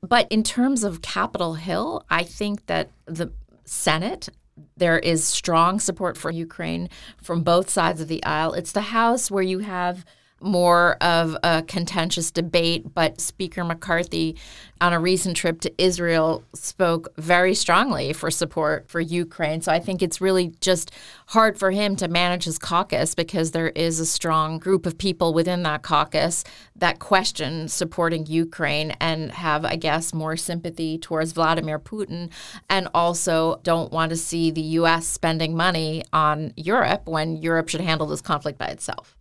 But 0.00 0.28
in 0.30 0.44
terms 0.44 0.84
of 0.84 1.02
Capitol 1.02 1.54
Hill, 1.54 2.04
I 2.08 2.22
think 2.22 2.66
that 2.66 2.92
the 3.06 3.32
Senate 3.64 4.28
there 4.76 4.98
is 4.98 5.24
strong 5.24 5.80
support 5.80 6.16
for 6.16 6.30
Ukraine 6.30 6.88
from 7.22 7.42
both 7.42 7.68
sides 7.70 8.00
of 8.00 8.08
the 8.08 8.24
aisle. 8.24 8.52
It's 8.54 8.72
the 8.72 8.80
House 8.80 9.30
where 9.30 9.42
you 9.42 9.60
have 9.60 10.04
more 10.40 10.96
of 11.00 11.36
a 11.42 11.62
contentious 11.62 12.30
debate, 12.30 12.94
but 12.94 13.20
Speaker 13.20 13.64
McCarthy, 13.64 14.36
on 14.80 14.92
a 14.92 15.00
recent 15.00 15.36
trip 15.36 15.60
to 15.62 15.82
Israel, 15.82 16.44
spoke 16.54 17.08
very 17.16 17.54
strongly 17.54 18.12
for 18.12 18.30
support 18.30 18.88
for 18.88 19.00
Ukraine. 19.00 19.60
So 19.60 19.72
I 19.72 19.80
think 19.80 20.02
it's 20.02 20.20
really 20.20 20.52
just 20.60 20.92
hard 21.26 21.58
for 21.58 21.70
him 21.70 21.96
to 21.96 22.08
manage 22.08 22.44
his 22.44 22.58
caucus 22.58 23.14
because 23.14 23.50
there 23.50 23.70
is 23.70 23.98
a 23.98 24.06
strong 24.06 24.58
group 24.58 24.86
of 24.86 24.96
people 24.96 25.34
within 25.34 25.64
that 25.64 25.82
caucus 25.82 26.44
that 26.76 27.00
question 27.00 27.66
supporting 27.68 28.24
Ukraine 28.26 28.92
and 29.00 29.32
have, 29.32 29.64
I 29.64 29.76
guess, 29.76 30.14
more 30.14 30.36
sympathy 30.36 30.96
towards 30.96 31.32
Vladimir 31.32 31.78
Putin 31.78 32.30
and 32.70 32.88
also 32.94 33.60
don't 33.64 33.92
want 33.92 34.10
to 34.10 34.16
see 34.16 34.50
the 34.50 34.60
U.S. 34.60 35.06
spending 35.06 35.56
money 35.56 36.04
on 36.12 36.52
Europe 36.56 37.02
when 37.06 37.36
Europe 37.36 37.68
should 37.68 37.80
handle 37.80 38.06
this 38.06 38.20
conflict 38.20 38.58
by 38.58 38.66
itself. 38.66 39.17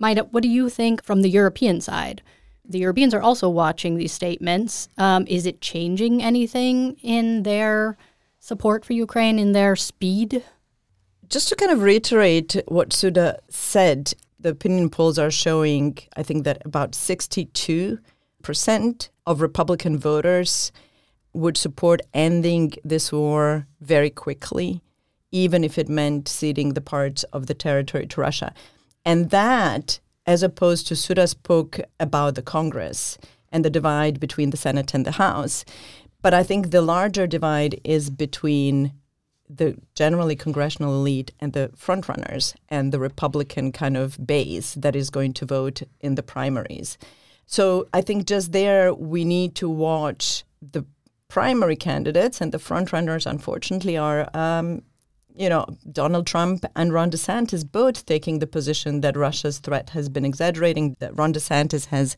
Majda, 0.00 0.28
what 0.32 0.42
do 0.42 0.48
you 0.48 0.68
think 0.68 1.02
from 1.02 1.22
the 1.22 1.30
European 1.30 1.80
side? 1.80 2.22
The 2.64 2.78
Europeans 2.78 3.12
are 3.14 3.22
also 3.22 3.48
watching 3.48 3.96
these 3.96 4.12
statements. 4.12 4.88
Um, 4.96 5.26
is 5.28 5.46
it 5.46 5.60
changing 5.60 6.22
anything 6.22 6.96
in 7.02 7.42
their 7.42 7.96
support 8.40 8.84
for 8.84 8.94
Ukraine, 8.94 9.38
in 9.38 9.52
their 9.52 9.76
speed? 9.76 10.42
Just 11.28 11.48
to 11.48 11.56
kind 11.56 11.70
of 11.70 11.82
reiterate 11.82 12.56
what 12.68 12.92
Sudha 12.92 13.38
said, 13.48 14.14
the 14.38 14.50
opinion 14.50 14.90
polls 14.90 15.18
are 15.18 15.30
showing, 15.30 15.98
I 16.16 16.22
think, 16.22 16.44
that 16.44 16.62
about 16.64 16.92
62% 16.92 17.98
of 19.26 19.40
Republican 19.40 19.98
voters 19.98 20.72
would 21.32 21.56
support 21.56 22.00
ending 22.12 22.74
this 22.84 23.12
war 23.12 23.66
very 23.80 24.10
quickly, 24.10 24.82
even 25.32 25.64
if 25.64 25.78
it 25.78 25.88
meant 25.88 26.28
ceding 26.28 26.74
the 26.74 26.80
parts 26.80 27.24
of 27.24 27.46
the 27.46 27.54
territory 27.54 28.06
to 28.06 28.20
Russia. 28.20 28.54
And 29.04 29.30
that, 29.30 30.00
as 30.26 30.42
opposed 30.42 30.86
to 30.88 30.96
Sudha 30.96 31.26
spoke 31.26 31.80
about 32.00 32.34
the 32.34 32.42
Congress 32.42 33.18
and 33.52 33.64
the 33.64 33.70
divide 33.70 34.18
between 34.18 34.50
the 34.50 34.56
Senate 34.56 34.94
and 34.94 35.04
the 35.04 35.12
House. 35.12 35.64
But 36.22 36.34
I 36.34 36.42
think 36.42 36.70
the 36.70 36.82
larger 36.82 37.26
divide 37.26 37.80
is 37.84 38.10
between 38.10 38.92
the 39.48 39.76
generally 39.94 40.34
congressional 40.34 40.94
elite 40.94 41.32
and 41.38 41.52
the 41.52 41.70
frontrunners 41.76 42.54
and 42.68 42.92
the 42.92 42.98
Republican 42.98 43.72
kind 43.72 43.96
of 43.96 44.26
base 44.26 44.74
that 44.74 44.96
is 44.96 45.10
going 45.10 45.34
to 45.34 45.46
vote 45.46 45.82
in 46.00 46.14
the 46.14 46.22
primaries. 46.22 46.96
So 47.46 47.88
I 47.92 48.00
think 48.00 48.26
just 48.26 48.52
there 48.52 48.94
we 48.94 49.24
need 49.24 49.54
to 49.56 49.68
watch 49.68 50.44
the 50.62 50.86
primary 51.28 51.76
candidates 51.76 52.40
and 52.40 52.52
the 52.52 52.58
frontrunners, 52.58 53.26
unfortunately, 53.26 53.96
are 53.96 54.28
um, 54.34 54.82
you 55.34 55.48
know, 55.48 55.66
Donald 55.90 56.26
Trump 56.26 56.64
and 56.76 56.92
Ron 56.92 57.10
DeSantis 57.10 57.70
both 57.70 58.06
taking 58.06 58.38
the 58.38 58.46
position 58.46 59.00
that 59.00 59.16
Russia's 59.16 59.58
threat 59.58 59.90
has 59.90 60.08
been 60.08 60.24
exaggerating, 60.24 60.96
that 61.00 61.16
Ron 61.18 61.32
DeSantis 61.32 61.86
has 61.86 62.16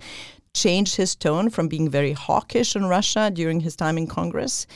changed 0.54 0.96
his 0.96 1.14
tone 1.14 1.50
from 1.50 1.68
being 1.68 1.90
very 1.90 2.12
hawkish 2.12 2.76
on 2.76 2.86
Russia 2.86 3.30
during 3.32 3.60
his 3.60 3.76
time 3.76 3.98
in 3.98 4.06
Congress 4.06 4.66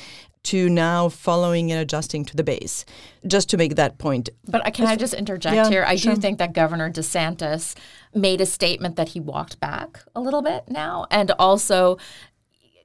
to 0.43 0.71
now 0.71 1.09
following 1.09 1.71
and 1.71 1.81
adjusting 1.81 2.25
to 2.25 2.37
the 2.37 2.43
base. 2.43 2.85
Just 3.27 3.51
to 3.51 3.59
make 3.59 3.77
that 3.77 3.99
point. 3.99 4.31
But 4.47 4.67
uh, 4.67 4.71
can 4.71 4.87
I 4.87 4.97
just 4.97 5.13
interject 5.13 5.55
yeah, 5.55 5.69
here? 5.69 5.85
I 5.87 5.97
sure. 5.97 6.15
do 6.15 6.21
think 6.21 6.39
that 6.39 6.55
Governor 6.55 6.91
DeSantis 6.91 7.75
made 8.15 8.41
a 8.41 8.47
statement 8.47 8.97
that 8.97 9.11
he 9.11 9.21
walked 9.21 9.61
back 9.61 10.01
a 10.15 10.21
little 10.21 10.43
bit 10.43 10.65
now 10.69 11.07
and 11.11 11.31
also 11.33 11.99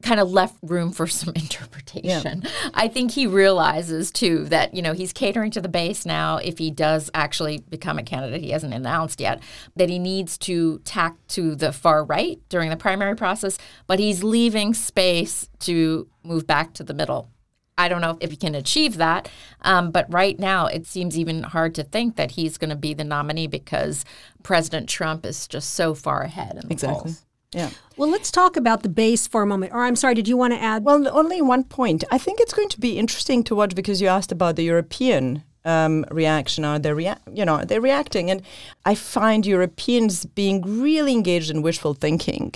kind 0.05 0.19
of 0.19 0.31
left 0.31 0.55
room 0.61 0.91
for 0.91 1.07
some 1.07 1.33
interpretation. 1.35 2.43
Yeah. 2.43 2.69
I 2.73 2.87
think 2.87 3.11
he 3.11 3.27
realizes 3.27 4.11
too 4.11 4.45
that 4.45 4.73
you 4.73 4.81
know 4.81 4.93
he's 4.93 5.11
catering 5.11 5.51
to 5.51 5.61
the 5.61 5.67
base 5.67 6.05
now. 6.05 6.37
If 6.37 6.59
he 6.59 6.71
does 6.71 7.09
actually 7.13 7.63
become 7.69 7.97
a 7.97 8.03
candidate, 8.03 8.41
he 8.41 8.51
hasn't 8.51 8.73
announced 8.73 9.19
yet 9.19 9.41
that 9.75 9.89
he 9.89 9.99
needs 9.99 10.37
to 10.39 10.79
tack 10.79 11.15
to 11.29 11.55
the 11.55 11.73
far 11.73 12.05
right 12.05 12.39
during 12.49 12.69
the 12.69 12.77
primary 12.77 13.15
process, 13.15 13.57
but 13.87 13.99
he's 13.99 14.23
leaving 14.23 14.73
space 14.73 15.49
to 15.59 16.07
move 16.23 16.47
back 16.47 16.73
to 16.75 16.83
the 16.83 16.93
middle. 16.93 17.29
I 17.77 17.89
don't 17.89 17.99
know 17.99 18.17
if 18.21 18.31
he 18.31 18.37
can 18.37 18.55
achieve 18.55 18.97
that, 18.97 19.29
um, 19.61 19.91
but 19.91 20.05
right 20.11 20.39
now 20.39 20.67
it 20.67 20.87
seems 20.87 21.19
even 21.19 21.43
hard 21.43 21.75
to 21.75 21.83
think 21.83 22.15
that 22.15 22.31
he's 22.31 22.57
going 22.57 22.69
to 22.69 22.75
be 22.75 22.93
the 22.93 23.03
nominee 23.03 23.47
because 23.47 24.05
President 24.43 24.87
Trump 24.87 25.25
is 25.25 25.45
just 25.45 25.73
so 25.73 25.93
far 25.93 26.21
ahead 26.21 26.51
in 26.51 26.67
the 26.69 26.73
exactly. 26.73 27.11
polls. 27.11 27.25
Yeah. 27.51 27.69
Well, 27.97 28.09
let's 28.09 28.31
talk 28.31 28.57
about 28.57 28.83
the 28.83 28.89
base 28.89 29.27
for 29.27 29.41
a 29.41 29.47
moment. 29.47 29.73
Or 29.73 29.83
I'm 29.83 29.95
sorry, 29.95 30.13
did 30.13 30.27
you 30.27 30.35
want 30.35 30.53
to 30.53 30.61
add? 30.61 30.83
Well, 30.83 31.07
only 31.07 31.41
one 31.41 31.63
point. 31.63 32.03
I 32.11 32.17
think 32.17 32.39
it's 32.41 32.53
going 32.53 32.69
to 32.69 32.79
be 32.79 32.97
interesting 32.99 33.43
to 33.45 33.55
watch 33.55 33.75
because 33.75 34.01
you 34.01 34.07
asked 34.07 34.31
about 34.31 34.57
the 34.57 34.63
European 34.63 35.43
um, 35.65 36.05
reaction. 36.11 36.63
Are 36.63 36.79
they 36.79 36.93
rea- 36.93 37.23
you 37.33 37.45
know 37.45 37.63
they're 37.63 37.81
reacting, 37.81 38.29
and 38.29 38.41
I 38.85 38.95
find 38.95 39.45
Europeans 39.45 40.25
being 40.25 40.61
really 40.81 41.13
engaged 41.13 41.49
in 41.49 41.61
wishful 41.61 41.93
thinking. 41.93 42.53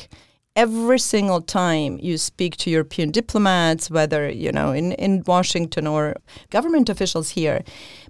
Every 0.56 0.99
single 0.99 1.41
time 1.41 1.99
you 2.02 2.17
speak 2.17 2.58
to 2.58 2.69
European 2.69 3.12
diplomats, 3.12 3.89
whether 3.89 4.30
you 4.30 4.52
know 4.52 4.71
in, 4.71 4.91
in 4.93 5.23
Washington 5.25 5.88
or 5.88 6.15
government 6.49 6.89
officials 6.89 7.30
here, 7.32 7.63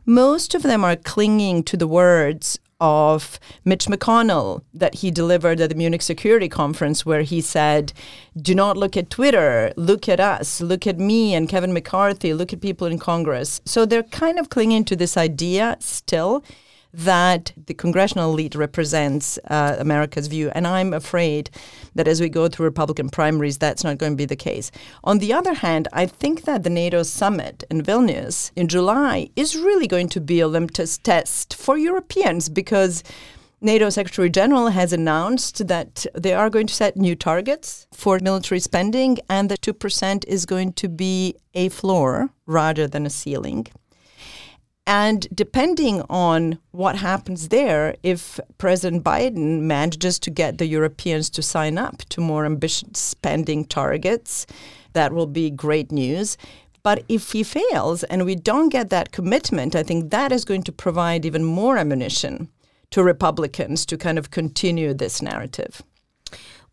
most 0.05 0.55
of 0.55 0.63
them 0.63 0.83
are 0.83 0.95
clinging 0.95 1.63
to 1.63 1.77
the 1.77 1.87
words 1.87 2.59
of 2.79 3.39
Mitch 3.65 3.85
McConnell 3.87 4.63
that 4.73 4.95
he 4.95 5.11
delivered 5.11 5.59
at 5.59 5.69
the 5.69 5.75
Munich 5.75 6.01
Security 6.01 6.49
Conference, 6.49 7.05
where 7.05 7.21
he 7.21 7.41
said, 7.41 7.93
Do 8.39 8.55
not 8.55 8.77
look 8.77 8.95
at 8.95 9.09
Twitter, 9.09 9.73
look 9.75 10.07
at 10.07 10.19
us, 10.19 10.61
look 10.61 10.87
at 10.87 10.99
me 10.99 11.33
and 11.33 11.49
Kevin 11.49 11.73
McCarthy, 11.73 12.33
look 12.33 12.53
at 12.53 12.61
people 12.61 12.87
in 12.87 12.99
Congress. 12.99 13.61
So 13.65 13.85
they're 13.85 14.03
kind 14.03 14.39
of 14.39 14.49
clinging 14.49 14.85
to 14.85 14.95
this 14.95 15.17
idea 15.17 15.77
still 15.79 16.43
that 16.93 17.53
the 17.67 17.73
congressional 17.73 18.31
elite 18.31 18.55
represents 18.55 19.37
uh, 19.47 19.75
America's 19.79 20.27
view. 20.27 20.51
And 20.55 20.65
I'm 20.65 20.93
afraid 20.93 21.49
that 21.95 22.07
as 22.07 22.19
we 22.19 22.29
go 22.29 22.47
through 22.47 22.65
Republican 22.65 23.09
primaries, 23.09 23.57
that's 23.57 23.83
not 23.83 23.97
going 23.97 24.13
to 24.13 24.17
be 24.17 24.25
the 24.25 24.35
case. 24.35 24.71
On 25.03 25.19
the 25.19 25.33
other 25.33 25.53
hand, 25.53 25.87
I 25.93 26.05
think 26.05 26.43
that 26.43 26.63
the 26.63 26.69
NATO 26.69 27.03
summit 27.03 27.63
in 27.69 27.81
Vilnius 27.81 28.51
in 28.55 28.67
July 28.67 29.29
is 29.35 29.55
really 29.55 29.87
going 29.87 30.09
to 30.09 30.21
be 30.21 30.39
a 30.39 30.47
litmus 30.47 30.97
test 30.97 31.53
for 31.55 31.77
Europeans 31.77 32.49
because. 32.49 33.03
NATO 33.61 33.89
Secretary 33.89 34.29
General 34.29 34.69
has 34.69 34.93
announced 34.93 35.67
that 35.67 36.05
they 36.15 36.33
are 36.33 36.49
going 36.49 36.67
to 36.67 36.73
set 36.73 36.95
new 36.95 37.13
targets 37.13 37.87
for 37.91 38.17
military 38.21 38.61
spending 38.61 39.17
and 39.29 39.51
that 39.51 39.59
2% 39.59 40.23
is 40.29 40.45
going 40.45 40.71
to 40.71 40.87
be 40.87 41.35
a 41.53 41.67
floor 41.67 42.29
rather 42.45 42.87
than 42.87 43.05
a 43.05 43.09
ceiling. 43.09 43.67
And 44.89 45.27
depending 45.35 46.01
on 46.09 46.57
what 46.71 46.95
happens 46.95 47.49
there, 47.49 47.95
if 48.01 48.39
President 48.57 49.03
Biden 49.03 49.61
manages 49.61 50.17
to 50.17 50.31
get 50.31 50.57
the 50.57 50.65
Europeans 50.65 51.29
to 51.29 51.43
sign 51.43 51.77
up 51.77 51.99
to 52.09 52.19
more 52.19 52.43
ambitious 52.43 52.89
spending 52.93 53.65
targets, 53.65 54.47
that 54.93 55.13
will 55.13 55.27
be 55.27 55.51
great 55.51 55.91
news. 55.91 56.37
But 56.81 57.03
if 57.07 57.33
he 57.33 57.43
fails 57.43 58.03
and 58.05 58.25
we 58.25 58.33
don't 58.33 58.69
get 58.69 58.89
that 58.89 59.11
commitment, 59.11 59.75
I 59.75 59.83
think 59.83 60.09
that 60.09 60.31
is 60.31 60.43
going 60.43 60.63
to 60.63 60.71
provide 60.71 61.23
even 61.23 61.43
more 61.43 61.77
ammunition 61.77 62.49
to 62.89 63.03
Republicans 63.03 63.85
to 63.85 63.95
kind 63.95 64.17
of 64.17 64.31
continue 64.31 64.95
this 64.95 65.21
narrative. 65.21 65.83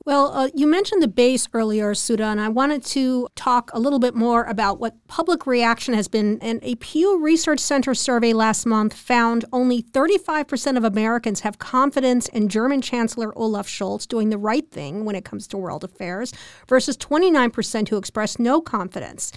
Well, 0.06 0.30
uh, 0.32 0.50
you 0.54 0.68
mentioned 0.68 1.02
the 1.02 1.08
base 1.08 1.48
earlier, 1.52 1.92
Sudha, 1.92 2.26
and 2.26 2.40
I 2.40 2.48
wanted 2.48 2.84
to 2.84 3.26
talk 3.34 3.72
a 3.74 3.80
little 3.80 3.98
bit 3.98 4.14
more 4.14 4.44
about 4.44 4.78
what 4.78 4.94
public 5.08 5.48
reaction 5.48 5.94
has 5.94 6.06
been. 6.06 6.38
And 6.40 6.60
a 6.62 6.76
Pew 6.76 7.18
Research 7.20 7.58
Center 7.58 7.92
survey 7.92 8.32
last 8.32 8.66
month 8.66 8.94
found 8.94 9.44
only 9.52 9.82
35% 9.82 10.76
of 10.76 10.84
Americans 10.84 11.40
have 11.40 11.58
confidence 11.58 12.28
in 12.28 12.48
German 12.48 12.82
Chancellor 12.82 13.36
Olaf 13.36 13.66
Scholz 13.66 14.06
doing 14.06 14.30
the 14.30 14.38
right 14.38 14.70
thing 14.70 15.04
when 15.04 15.16
it 15.16 15.24
comes 15.24 15.48
to 15.48 15.56
world 15.56 15.82
affairs, 15.82 16.32
versus 16.68 16.96
29% 16.96 17.88
who 17.88 17.96
express 17.96 18.38
no 18.38 18.60
confidence. 18.60 19.32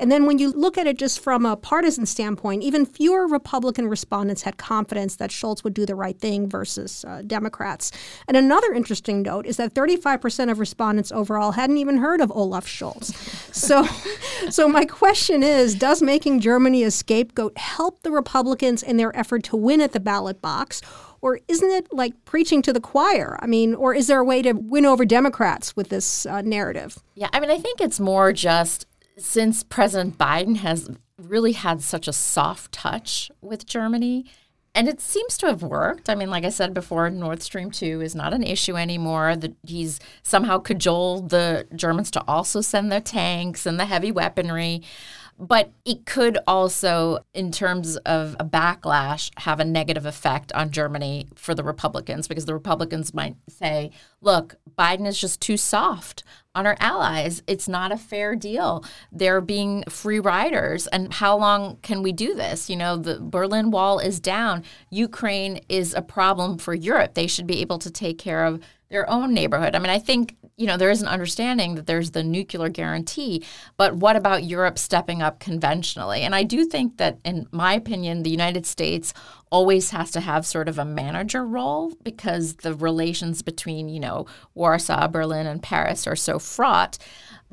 And 0.00 0.10
then 0.10 0.24
when 0.24 0.38
you 0.38 0.52
look 0.52 0.78
at 0.78 0.86
it 0.86 0.98
just 0.98 1.20
from 1.20 1.44
a 1.44 1.54
partisan 1.54 2.06
standpoint, 2.06 2.62
even 2.62 2.86
fewer 2.86 3.26
Republican 3.26 3.88
respondents 3.88 4.42
had 4.42 4.56
confidence 4.56 5.16
that 5.16 5.30
Scholz 5.30 5.62
would 5.64 5.74
do 5.74 5.84
the 5.84 5.94
right 5.94 6.18
thing 6.18 6.48
versus 6.48 7.04
uh, 7.06 7.20
Democrats. 7.26 7.92
And 8.26 8.38
another 8.38 8.72
interesting 8.72 9.20
note 9.20 9.44
is 9.44 9.58
that 9.58 9.74
35 9.74 10.13
45% 10.18 10.50
of 10.50 10.58
respondents 10.58 11.12
overall 11.12 11.52
hadn't 11.52 11.78
even 11.78 11.98
heard 11.98 12.20
of 12.20 12.30
Olaf 12.32 12.66
Scholz. 12.66 13.14
so, 13.54 13.84
so 14.50 14.68
my 14.68 14.84
question 14.84 15.42
is 15.42 15.74
Does 15.74 16.02
making 16.02 16.40
Germany 16.40 16.82
a 16.82 16.90
scapegoat 16.90 17.56
help 17.58 18.02
the 18.02 18.10
Republicans 18.10 18.82
in 18.82 18.96
their 18.96 19.16
effort 19.16 19.44
to 19.44 19.56
win 19.56 19.80
at 19.80 19.92
the 19.92 20.00
ballot 20.00 20.40
box? 20.40 20.80
Or 21.20 21.40
isn't 21.48 21.70
it 21.70 21.90
like 21.90 22.12
preaching 22.26 22.60
to 22.62 22.72
the 22.72 22.80
choir? 22.80 23.38
I 23.40 23.46
mean, 23.46 23.74
or 23.74 23.94
is 23.94 24.08
there 24.08 24.18
a 24.18 24.24
way 24.24 24.42
to 24.42 24.52
win 24.52 24.84
over 24.84 25.06
Democrats 25.06 25.74
with 25.74 25.88
this 25.88 26.26
uh, 26.26 26.42
narrative? 26.42 26.98
Yeah, 27.14 27.28
I 27.32 27.40
mean, 27.40 27.50
I 27.50 27.58
think 27.58 27.80
it's 27.80 27.98
more 27.98 28.32
just 28.32 28.86
since 29.16 29.62
President 29.62 30.18
Biden 30.18 30.56
has 30.56 30.90
really 31.16 31.52
had 31.52 31.80
such 31.80 32.08
a 32.08 32.12
soft 32.12 32.72
touch 32.72 33.30
with 33.40 33.64
Germany. 33.64 34.26
And 34.76 34.88
it 34.88 35.00
seems 35.00 35.38
to 35.38 35.46
have 35.46 35.62
worked. 35.62 36.10
I 36.10 36.16
mean, 36.16 36.30
like 36.30 36.44
I 36.44 36.48
said 36.48 36.74
before, 36.74 37.08
Nord 37.08 37.42
Stream 37.42 37.70
2 37.70 38.00
is 38.00 38.16
not 38.16 38.34
an 38.34 38.42
issue 38.42 38.76
anymore. 38.76 39.36
The, 39.36 39.54
he's 39.62 40.00
somehow 40.24 40.58
cajoled 40.58 41.30
the 41.30 41.68
Germans 41.76 42.10
to 42.12 42.24
also 42.26 42.60
send 42.60 42.90
their 42.90 43.00
tanks 43.00 43.66
and 43.66 43.78
the 43.78 43.84
heavy 43.84 44.10
weaponry. 44.10 44.82
But 45.38 45.72
it 45.84 46.06
could 46.06 46.38
also, 46.46 47.18
in 47.34 47.50
terms 47.50 47.96
of 47.98 48.36
a 48.38 48.44
backlash, 48.44 49.30
have 49.38 49.58
a 49.58 49.64
negative 49.64 50.06
effect 50.06 50.52
on 50.52 50.70
Germany 50.70 51.26
for 51.34 51.54
the 51.54 51.64
Republicans 51.64 52.28
because 52.28 52.44
the 52.44 52.54
Republicans 52.54 53.12
might 53.12 53.34
say, 53.48 53.90
look, 54.20 54.56
Biden 54.78 55.06
is 55.06 55.20
just 55.20 55.40
too 55.40 55.56
soft 55.56 56.22
on 56.54 56.66
our 56.66 56.76
allies. 56.78 57.42
It's 57.48 57.66
not 57.66 57.90
a 57.90 57.96
fair 57.96 58.36
deal. 58.36 58.84
They're 59.10 59.40
being 59.40 59.82
free 59.88 60.20
riders. 60.20 60.86
And 60.86 61.12
how 61.12 61.36
long 61.36 61.78
can 61.82 62.02
we 62.02 62.12
do 62.12 62.34
this? 62.34 62.70
You 62.70 62.76
know, 62.76 62.96
the 62.96 63.18
Berlin 63.20 63.72
Wall 63.72 63.98
is 63.98 64.20
down. 64.20 64.62
Ukraine 64.90 65.60
is 65.68 65.94
a 65.94 66.02
problem 66.02 66.58
for 66.58 66.74
Europe. 66.74 67.14
They 67.14 67.26
should 67.26 67.48
be 67.48 67.60
able 67.60 67.78
to 67.80 67.90
take 67.90 68.18
care 68.18 68.44
of 68.44 68.62
their 68.88 69.10
own 69.10 69.34
neighborhood. 69.34 69.74
I 69.74 69.80
mean, 69.80 69.90
I 69.90 69.98
think 69.98 70.36
you 70.56 70.66
know, 70.66 70.76
there 70.76 70.90
is 70.90 71.02
an 71.02 71.08
understanding 71.08 71.74
that 71.74 71.86
there's 71.86 72.12
the 72.12 72.22
nuclear 72.22 72.68
guarantee, 72.68 73.44
but 73.76 73.96
what 73.96 74.14
about 74.14 74.44
Europe 74.44 74.78
stepping 74.78 75.20
up 75.20 75.40
conventionally? 75.40 76.20
And 76.22 76.34
I 76.34 76.44
do 76.44 76.64
think 76.64 76.98
that, 76.98 77.18
in 77.24 77.48
my 77.50 77.74
opinion, 77.74 78.22
the 78.22 78.30
United 78.30 78.64
States 78.64 79.12
always 79.50 79.90
has 79.90 80.10
to 80.12 80.20
have 80.20 80.46
sort 80.46 80.68
of 80.68 80.78
a 80.78 80.84
manager 80.84 81.44
role 81.44 81.92
because 82.04 82.54
the 82.56 82.74
relations 82.74 83.42
between, 83.42 83.88
you 83.88 84.00
know, 84.00 84.26
Warsaw, 84.54 85.08
Berlin, 85.08 85.46
and 85.46 85.62
Paris 85.62 86.06
are 86.06 86.16
so 86.16 86.38
fraught. 86.38 86.98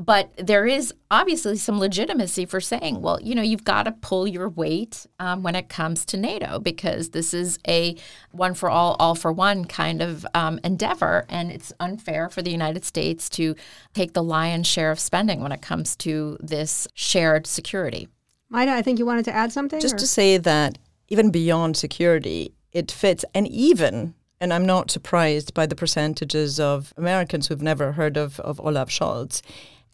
But 0.01 0.31
there 0.35 0.65
is 0.65 0.91
obviously 1.11 1.57
some 1.57 1.77
legitimacy 1.77 2.47
for 2.47 2.59
saying, 2.59 3.01
well, 3.01 3.19
you 3.21 3.35
know, 3.35 3.43
you've 3.43 3.63
got 3.63 3.83
to 3.83 3.91
pull 3.91 4.27
your 4.27 4.49
weight 4.49 5.05
um, 5.19 5.43
when 5.43 5.55
it 5.55 5.69
comes 5.69 6.05
to 6.05 6.17
NATO 6.17 6.57
because 6.57 7.09
this 7.09 7.35
is 7.35 7.59
a 7.67 7.95
one 8.31 8.55
for 8.55 8.67
all, 8.67 8.95
all 8.99 9.13
for 9.13 9.31
one 9.31 9.65
kind 9.65 10.01
of 10.01 10.25
um, 10.33 10.59
endeavor. 10.63 11.25
And 11.29 11.51
it's 11.51 11.71
unfair 11.79 12.29
for 12.29 12.41
the 12.41 12.49
United 12.49 12.83
States 12.83 13.29
to 13.31 13.55
take 13.93 14.13
the 14.13 14.23
lion's 14.23 14.65
share 14.65 14.89
of 14.89 14.99
spending 14.99 15.41
when 15.41 15.51
it 15.51 15.61
comes 15.61 15.95
to 15.97 16.35
this 16.39 16.87
shared 16.95 17.45
security. 17.45 18.07
Majda, 18.51 18.69
I 18.69 18.81
think 18.81 18.97
you 18.97 19.05
wanted 19.05 19.25
to 19.25 19.35
add 19.35 19.51
something? 19.51 19.79
Just 19.79 19.95
or? 19.95 19.99
to 19.99 20.07
say 20.07 20.37
that 20.37 20.79
even 21.09 21.29
beyond 21.29 21.77
security, 21.77 22.53
it 22.71 22.91
fits, 22.91 23.23
and 23.35 23.47
even 23.47 24.15
and 24.41 24.51
I'm 24.51 24.65
not 24.65 24.89
surprised 24.89 25.53
by 25.53 25.67
the 25.67 25.75
percentages 25.75 26.59
of 26.59 26.95
Americans 26.97 27.47
who've 27.47 27.61
never 27.61 27.91
heard 27.91 28.17
of, 28.17 28.39
of 28.39 28.59
Olaf 28.59 28.89
Scholz. 28.89 29.43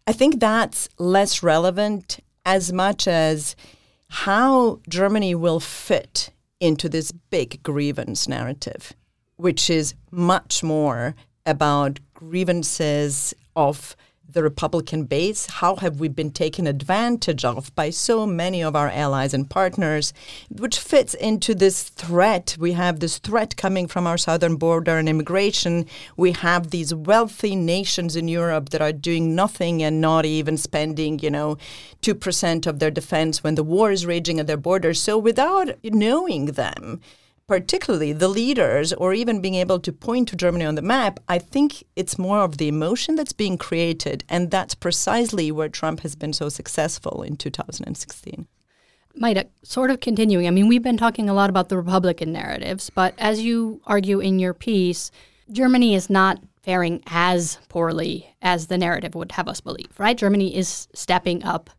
I 0.07 0.13
think 0.13 0.39
that's 0.39 0.87
less 0.97 1.43
relevant 1.43 2.21
as 2.45 2.71
much 2.71 3.09
as 3.09 3.57
how 4.07 4.79
Germany 4.87 5.35
will 5.35 5.59
fit 5.59 6.29
into 6.61 6.87
this 6.87 7.11
big 7.11 7.61
grievance 7.61 8.25
narrative, 8.25 8.93
which 9.35 9.69
is 9.69 9.95
much 10.09 10.63
more 10.63 11.13
about 11.45 11.99
grievances 12.13 13.33
of 13.53 13.97
the 14.29 14.43
Republican 14.43 15.05
base? 15.05 15.45
How 15.45 15.77
have 15.77 15.99
we 15.99 16.07
been 16.07 16.31
taken 16.31 16.67
advantage 16.67 17.45
of 17.45 17.73
by 17.75 17.89
so 17.89 18.25
many 18.25 18.61
of 18.61 18.75
our 18.75 18.89
allies 18.89 19.33
and 19.33 19.49
partners, 19.49 20.13
which 20.49 20.79
fits 20.79 21.13
into 21.13 21.55
this 21.55 21.83
threat? 21.89 22.55
We 22.59 22.73
have 22.73 22.99
this 22.99 23.17
threat 23.17 23.55
coming 23.55 23.87
from 23.87 24.05
our 24.05 24.17
southern 24.17 24.57
border 24.57 24.97
and 24.97 25.07
immigration. 25.07 25.85
We 26.15 26.33
have 26.33 26.69
these 26.69 26.93
wealthy 26.93 27.55
nations 27.55 28.15
in 28.15 28.27
Europe 28.27 28.69
that 28.69 28.81
are 28.81 28.93
doing 28.93 29.35
nothing 29.35 29.81
and 29.81 30.01
not 30.01 30.25
even 30.25 30.57
spending, 30.57 31.19
you 31.19 31.31
know, 31.31 31.57
2% 32.01 32.67
of 32.67 32.79
their 32.79 32.91
defense 32.91 33.43
when 33.43 33.55
the 33.55 33.63
war 33.63 33.91
is 33.91 34.05
raging 34.05 34.39
at 34.39 34.47
their 34.47 34.57
borders. 34.57 35.01
So 35.01 35.17
without 35.17 35.69
knowing 35.83 36.47
them, 36.47 37.01
particularly 37.47 38.11
the 38.11 38.27
leaders 38.27 38.91
or 38.93 39.13
even 39.13 39.41
being 39.41 39.55
able 39.55 39.79
to 39.79 39.93
point 39.93 40.27
to 40.27 40.35
Germany 40.35 40.65
on 40.65 40.75
the 40.75 40.81
map, 40.81 41.19
I 41.29 41.39
think 41.39 41.83
it's 41.95 42.19
more 42.19 42.39
of 42.39 42.57
the 42.57 42.67
emotion 42.67 43.15
that's 43.15 43.33
being 43.33 43.57
created. 43.57 44.25
And 44.27 44.51
that's 44.51 44.75
precisely 44.75 45.51
where 45.51 45.69
Trump 45.69 46.01
has 46.01 46.15
been 46.15 46.33
so 46.33 46.49
successful 46.49 47.23
in 47.23 47.37
2016. 47.37 48.47
Majda, 49.19 49.47
sort 49.63 49.89
of 49.89 49.99
continuing, 49.99 50.45
I 50.45 50.51
mean, 50.51 50.67
we've 50.67 50.83
been 50.83 50.97
talking 50.97 51.27
a 51.29 51.33
lot 51.33 51.49
about 51.49 51.69
the 51.69 51.77
Republican 51.77 52.31
narratives, 52.31 52.91
but 52.91 53.15
as 53.17 53.41
you 53.41 53.81
argue 53.87 54.19
in 54.19 54.37
your 54.37 54.53
piece, 54.53 55.09
Germany 55.51 55.95
is 55.95 56.09
not 56.09 56.39
faring 56.61 57.01
as 57.07 57.57
poorly 57.69 58.35
as 58.41 58.67
the 58.67 58.77
narrative 58.77 59.15
would 59.15 59.31
have 59.31 59.47
us 59.47 59.61
believe, 59.61 59.89
right? 59.97 60.17
Germany 60.17 60.55
is 60.55 60.87
stepping 60.93 61.43
up 61.43 61.69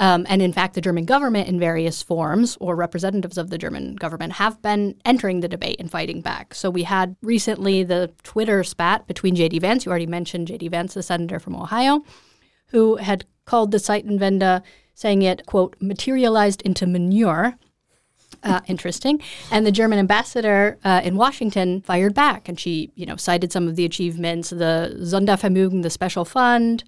um, 0.00 0.24
and 0.30 0.40
in 0.40 0.54
fact, 0.54 0.72
the 0.72 0.80
German 0.80 1.04
government, 1.04 1.46
in 1.46 1.60
various 1.60 2.02
forms, 2.02 2.56
or 2.58 2.74
representatives 2.74 3.36
of 3.36 3.50
the 3.50 3.58
German 3.58 3.96
government, 3.96 4.32
have 4.32 4.60
been 4.62 4.94
entering 5.04 5.40
the 5.40 5.48
debate 5.48 5.76
and 5.78 5.90
fighting 5.90 6.22
back. 6.22 6.54
So 6.54 6.70
we 6.70 6.84
had 6.84 7.16
recently 7.20 7.84
the 7.84 8.10
Twitter 8.22 8.64
spat 8.64 9.06
between 9.06 9.36
J.D. 9.36 9.58
Vance. 9.58 9.84
You 9.84 9.90
already 9.90 10.06
mentioned 10.06 10.48
J.D. 10.48 10.68
Vance, 10.68 10.94
the 10.94 11.02
senator 11.02 11.38
from 11.38 11.54
Ohio, 11.54 12.02
who 12.68 12.96
had 12.96 13.26
called 13.44 13.72
the 13.72 13.76
Zeitenwende, 13.76 14.62
saying 14.94 15.20
it, 15.20 15.44
quote, 15.44 15.76
materialized 15.80 16.62
into 16.62 16.86
manure. 16.86 17.58
Uh, 18.42 18.60
interesting. 18.68 19.20
And 19.50 19.66
the 19.66 19.72
German 19.72 19.98
ambassador 19.98 20.78
uh, 20.82 21.02
in 21.04 21.16
Washington 21.16 21.82
fired 21.82 22.14
back, 22.14 22.48
and 22.48 22.58
she, 22.58 22.90
you 22.94 23.04
know, 23.04 23.16
cited 23.16 23.52
some 23.52 23.68
of 23.68 23.76
the 23.76 23.84
achievements, 23.84 24.48
the 24.48 24.96
Sondervermögen, 25.00 25.82
the 25.82 25.90
special 25.90 26.24
fund, 26.24 26.84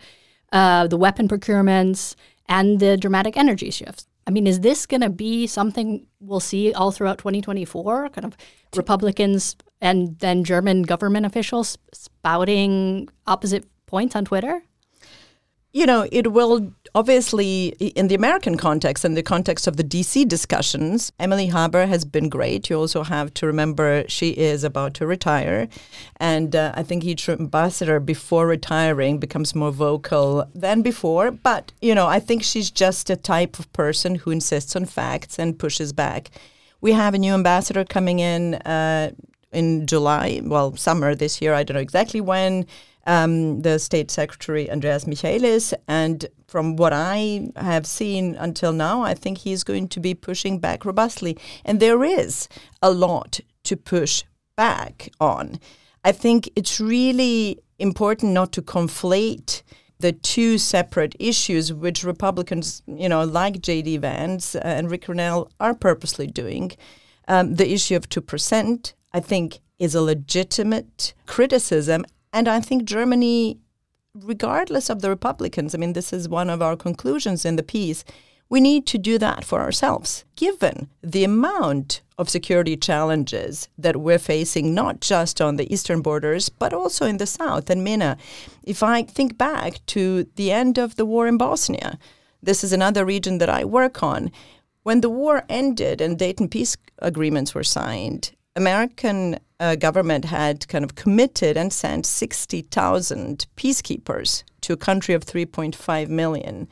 uh, 0.51 0.87
the 0.87 0.97
weapon 0.97 1.29
procurements, 1.29 2.15
and 2.49 2.81
the 2.81 2.97
dramatic 2.97 3.37
energy 3.37 3.71
shifts. 3.71 4.07
I 4.27 4.31
mean, 4.31 4.47
is 4.47 4.61
this 4.61 4.87
going 4.87 5.01
to 5.01 5.11
be 5.11 5.47
something 5.47 6.07
we'll 6.21 6.41
see 6.41 6.73
all 6.73 6.93
throughout 6.93 7.19
2024? 7.19 8.11
Kind 8.11 8.25
of 8.25 8.37
Republicans 8.77 9.57
and 9.81 10.19
then 10.21 10.45
German 10.45 10.83
government 10.83 11.27
officials 11.27 11.77
spouting 11.93 13.09
opposite 13.27 13.65
points 13.87 14.15
on 14.15 14.25
Twitter? 14.25 14.63
You 15.73 15.87
know, 15.87 16.07
it 16.13 16.33
will 16.33 16.73
obviously, 16.95 17.69
in 17.79 18.09
the 18.09 18.15
American 18.15 18.57
context, 18.57 19.05
in 19.05 19.15
the 19.15 19.23
context 19.23 19.67
of 19.67 19.77
the 19.77 19.85
DC 19.85 20.29
discussions, 20.29 21.13
Emily 21.19 21.47
Haber 21.47 21.87
has 21.87 22.05
been 22.05 22.29
great. 22.29 22.69
You 22.69 22.77
also 22.79 23.03
have 23.03 23.33
to 23.35 23.47
remember 23.47 24.05
she 24.09 24.31
is 24.31 24.65
about 24.65 24.95
to 24.95 25.07
retire. 25.07 25.69
And 26.19 26.55
uh, 26.55 26.73
I 26.75 26.83
think 26.83 27.05
each 27.05 27.29
ambassador 27.29 28.01
before 28.01 28.47
retiring 28.47 29.19
becomes 29.19 29.55
more 29.55 29.73
vocal 29.73 30.47
than 30.55 30.83
before. 30.83 31.31
But, 31.31 31.73
you 31.81 31.95
know, 31.95 32.07
I 32.07 32.21
think 32.21 32.43
she's 32.43 32.71
just 32.71 33.11
a 33.11 33.17
type 33.17 33.59
of 33.59 33.73
person 33.73 34.17
who 34.17 34.31
insists 34.31 34.77
on 34.77 34.85
facts 34.85 35.39
and 35.39 35.59
pushes 35.59 35.93
back. 35.93 36.31
We 36.81 36.93
have 36.93 37.15
a 37.15 37.19
new 37.19 37.33
ambassador 37.33 37.85
coming 37.85 38.19
in 38.19 38.55
uh, 38.55 39.13
in 39.53 39.87
July, 39.87 40.41
well, 40.43 40.75
summer 40.77 41.15
this 41.15 41.41
year. 41.41 41.55
I 41.55 41.63
don't 41.63 41.75
know 41.75 41.81
exactly 41.81 42.21
when 42.21 42.67
um, 43.07 43.63
the 43.63 43.79
State 43.79 44.11
Secretary 44.11 44.71
Andreas 44.71 45.07
Michaelis. 45.07 45.75
And 45.89 46.27
from 46.47 46.77
what 46.77 46.93
I 46.93 47.51
have 47.57 47.87
seen 47.87 48.35
until 48.37 48.73
now, 48.73 49.03
I 49.03 49.15
think 49.15 49.39
he's 49.39 49.65
going 49.65 49.89
to 49.89 50.01
be 50.01 50.15
pushing 50.15 50.59
back 50.59 50.85
robustly. 50.85 51.39
And 51.65 51.81
there 51.81 52.05
is 52.05 52.49
a 52.81 52.91
lot 52.91 53.41
to 53.65 53.77
push 53.77 54.25
back 54.57 55.11
on. 55.21 55.59
I 56.05 56.13
think 56.13 56.51
it's 56.57 56.81
really 56.81 57.59
important 57.79 58.33
not 58.33 58.53
to 58.53 58.63
conflate 58.63 59.63
the 59.99 60.13
two 60.13 60.59
separate 60.59 61.15
issues, 61.19 61.73
which 61.73 62.05
Republicans, 62.05 62.83
you 62.87 63.09
know, 63.09 63.25
like 63.25 63.63
J.D. 63.63 63.99
Vance 63.99 64.57
and 64.57 64.91
Rick 64.91 65.07
Grenell 65.07 65.49
are 65.61 65.75
purposely 65.75 66.27
doing. 66.27 66.73
Um, 67.29 67.55
the 67.55 67.73
issue 67.73 67.95
of 67.95 68.09
2%, 68.09 68.93
I 69.13 69.21
think, 69.21 69.61
is 69.79 69.95
a 69.95 70.03
legitimate 70.03 71.15
criticism 71.27 72.05
and 72.33 72.49
I 72.49 72.61
think 72.61 72.85
Germany, 72.85 73.59
regardless 74.15 74.91
of 74.91 75.03
the 75.03 75.11
Republicans, 75.11 75.75
I 75.75 75.79
mean, 75.79 75.93
this 75.93 76.13
is 76.13 76.29
one 76.29 76.51
of 76.51 76.63
our 76.63 76.77
conclusions 76.77 77.45
in 77.45 77.57
the 77.57 77.63
piece, 77.63 78.05
we 78.49 78.61
need 78.61 78.87
to 78.89 78.99
do 78.99 79.17
that 79.17 79.45
for 79.45 79.61
ourselves, 79.61 80.27
given 80.37 80.91
the 81.03 81.25
amount 81.25 82.03
of 82.19 82.29
security 82.29 82.77
challenges 82.77 83.69
that 83.79 83.97
we're 83.97 84.19
facing, 84.19 84.75
not 84.75 85.01
just 85.01 85.41
on 85.41 85.57
the 85.57 85.73
eastern 85.73 86.03
borders, 86.03 86.51
but 86.51 86.75
also 86.75 87.07
in 87.07 87.17
the 87.17 87.27
south. 87.27 87.71
And 87.71 87.83
Minna, 87.83 88.19
if 88.63 88.83
I 88.83 89.05
think 89.05 89.39
back 89.39 89.85
to 89.87 90.27
the 90.37 90.53
end 90.53 90.77
of 90.77 90.97
the 90.97 91.07
war 91.07 91.27
in 91.27 91.39
Bosnia, 91.39 91.99
this 92.43 92.63
is 92.63 92.75
another 92.75 93.07
region 93.07 93.39
that 93.39 93.49
I 93.49 93.65
work 93.65 94.03
on. 94.03 94.31
When 94.83 95.01
the 95.01 95.09
war 95.09 95.45
ended 95.49 96.03
and 96.03 96.19
Dayton 96.19 96.49
peace 96.49 96.77
agreements 96.99 97.55
were 97.55 97.65
signed, 97.65 98.33
American 98.55 99.39
uh, 99.61 99.77
government 99.77 100.27
had 100.27 100.67
kind 100.69 100.85
of 100.85 100.95
committed 100.95 101.57
and 101.57 101.73
sent 101.73 102.05
60,000 102.05 103.47
peacekeepers 103.57 104.43
to 104.61 104.73
a 104.73 104.77
country 104.77 105.15
of 105.15 105.25
3.5 105.25 106.09
million. 106.09 106.69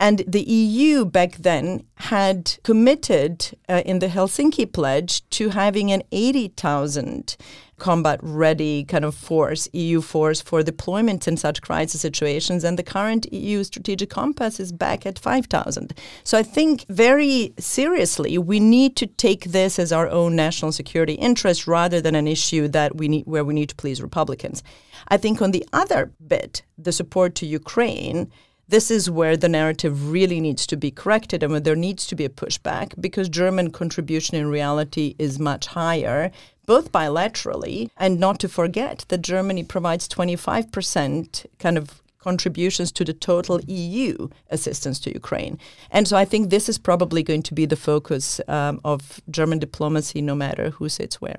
And 0.00 0.24
the 0.26 0.42
EU 0.42 1.04
back 1.04 1.36
then 1.36 1.84
had 1.94 2.58
committed 2.64 3.56
uh, 3.68 3.82
in 3.86 4.00
the 4.00 4.08
Helsinki 4.08 4.72
Pledge 4.72 5.28
to 5.30 5.50
having 5.50 5.92
an 5.92 6.02
80,000 6.10 7.36
combat 7.82 8.20
ready 8.22 8.84
kind 8.84 9.04
of 9.04 9.14
force, 9.14 9.68
EU 9.72 10.00
force 10.00 10.40
for 10.40 10.62
deployment 10.62 11.26
in 11.26 11.36
such 11.36 11.60
crisis 11.60 12.00
situations. 12.00 12.62
And 12.62 12.78
the 12.78 12.84
current 12.84 13.30
EU 13.32 13.64
strategic 13.64 14.08
compass 14.08 14.60
is 14.60 14.70
back 14.70 15.04
at 15.04 15.18
5,000. 15.18 15.92
So 16.22 16.38
I 16.38 16.44
think 16.44 16.86
very 16.88 17.52
seriously, 17.58 18.38
we 18.38 18.60
need 18.60 18.94
to 18.96 19.06
take 19.06 19.46
this 19.46 19.80
as 19.80 19.90
our 19.92 20.08
own 20.08 20.36
national 20.36 20.70
security 20.70 21.14
interest 21.14 21.66
rather 21.66 22.00
than 22.00 22.14
an 22.14 22.28
issue 22.28 22.68
that 22.68 22.96
we 22.96 23.08
need 23.08 23.26
where 23.26 23.44
we 23.44 23.54
need 23.54 23.70
to 23.70 23.74
please 23.74 24.00
Republicans. 24.00 24.62
I 25.08 25.16
think 25.16 25.42
on 25.42 25.50
the 25.50 25.66
other 25.72 26.12
bit, 26.34 26.62
the 26.78 26.92
support 26.92 27.34
to 27.36 27.46
Ukraine 27.46 28.30
this 28.72 28.90
is 28.90 29.10
where 29.10 29.36
the 29.36 29.50
narrative 29.50 30.10
really 30.10 30.40
needs 30.40 30.66
to 30.68 30.78
be 30.78 30.90
corrected 30.90 31.42
and 31.42 31.52
where 31.52 31.60
there 31.60 31.76
needs 31.76 32.06
to 32.06 32.14
be 32.14 32.24
a 32.24 32.30
pushback 32.30 32.98
because 32.98 33.28
German 33.28 33.70
contribution 33.70 34.36
in 34.36 34.46
reality 34.46 35.14
is 35.18 35.38
much 35.38 35.66
higher, 35.66 36.30
both 36.66 36.92
bilaterally 36.92 37.90
and 37.96 38.20
not 38.20 38.38
to 38.40 38.48
forget 38.48 39.04
that 39.08 39.22
Germany 39.22 39.64
provides 39.64 40.08
25% 40.08 41.46
kind 41.58 41.78
of 41.78 42.02
contributions 42.18 42.92
to 42.92 43.04
the 43.04 43.12
total 43.12 43.60
EU 43.66 44.28
assistance 44.50 45.00
to 45.00 45.12
Ukraine. 45.12 45.58
And 45.90 46.06
so 46.06 46.16
I 46.16 46.24
think 46.24 46.50
this 46.50 46.68
is 46.68 46.78
probably 46.78 47.22
going 47.22 47.42
to 47.42 47.54
be 47.54 47.66
the 47.66 47.76
focus 47.76 48.40
um, 48.46 48.80
of 48.84 49.20
German 49.28 49.58
diplomacy 49.58 50.22
no 50.22 50.34
matter 50.34 50.70
who 50.70 50.88
sits 50.88 51.20
where. 51.20 51.36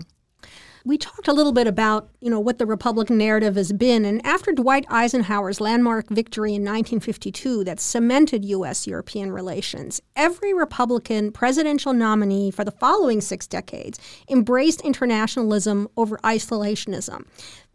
We 0.86 0.98
talked 0.98 1.30
a 1.30 1.34
little 1.34 1.54
bit 1.54 1.66
about, 1.66 2.10
you 2.20 2.30
know, 2.30 2.42
what 2.42 2.58
the 2.58 2.66
Republican 2.66 3.18
narrative 3.18 3.56
has 3.56 3.72
been, 3.72 4.04
and 4.04 4.26
after 4.26 4.52
Dwight 4.52 4.86
Eisenhower's 4.90 5.62
landmark 5.62 6.10
victory 6.10 6.50
in 6.50 6.62
1952 6.62 7.64
that 7.64 7.80
cemented 7.80 8.44
U.S. 8.44 8.86
European 8.86 9.32
relations, 9.32 10.02
every 10.18 10.54
Republican 10.54 11.32
presidential 11.32 11.94
nominee 11.94 12.52
for 12.52 12.66
the 12.66 12.72
following 12.72 13.22
six 13.22 13.48
decades 13.48 13.98
embraced 14.30 14.82
internationalism 14.82 15.88
over 15.96 16.18
isolationism. 16.18 17.24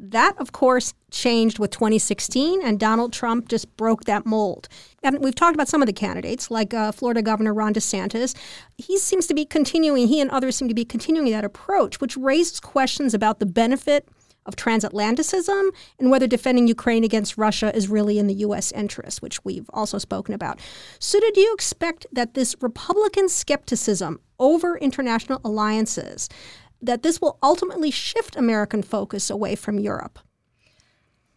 That, 0.00 0.38
of 0.38 0.52
course, 0.52 0.94
changed 1.10 1.58
with 1.58 1.72
2016, 1.72 2.62
and 2.62 2.78
Donald 2.78 3.12
Trump 3.12 3.48
just 3.48 3.76
broke 3.76 4.04
that 4.04 4.24
mold. 4.24 4.68
And 5.02 5.18
we've 5.18 5.34
talked 5.34 5.54
about 5.54 5.68
some 5.68 5.82
of 5.82 5.86
the 5.86 5.92
candidates, 5.92 6.50
like 6.50 6.72
uh, 6.72 6.92
Florida 6.92 7.20
Governor 7.20 7.52
Ron 7.52 7.74
DeSantis. 7.74 8.36
He 8.76 8.96
seems 8.98 9.26
to 9.26 9.34
be 9.34 9.44
continuing, 9.44 10.06
he 10.06 10.20
and 10.20 10.30
others 10.30 10.56
seem 10.56 10.68
to 10.68 10.74
be 10.74 10.84
continuing 10.84 11.32
that 11.32 11.44
approach, 11.44 12.00
which 12.00 12.16
raises 12.16 12.60
questions 12.60 13.12
about 13.12 13.40
the 13.40 13.46
benefit 13.46 14.08
of 14.46 14.56
transatlanticism 14.56 15.68
and 15.98 16.10
whether 16.10 16.26
defending 16.26 16.66
Ukraine 16.66 17.04
against 17.04 17.36
Russia 17.36 17.74
is 17.76 17.88
really 17.88 18.18
in 18.18 18.28
the 18.28 18.34
U.S. 18.34 18.72
interest, 18.72 19.20
which 19.20 19.44
we've 19.44 19.68
also 19.74 19.98
spoken 19.98 20.32
about. 20.32 20.58
So, 20.98 21.20
do 21.20 21.40
you 21.40 21.52
expect 21.52 22.06
that 22.12 22.34
this 22.34 22.56
Republican 22.60 23.28
skepticism 23.28 24.20
over 24.38 24.78
international 24.78 25.40
alliances 25.44 26.28
that 26.80 27.02
this 27.02 27.20
will 27.20 27.38
ultimately 27.42 27.90
shift 27.90 28.36
American 28.36 28.82
focus 28.82 29.30
away 29.30 29.54
from 29.54 29.78
Europe? 29.78 30.18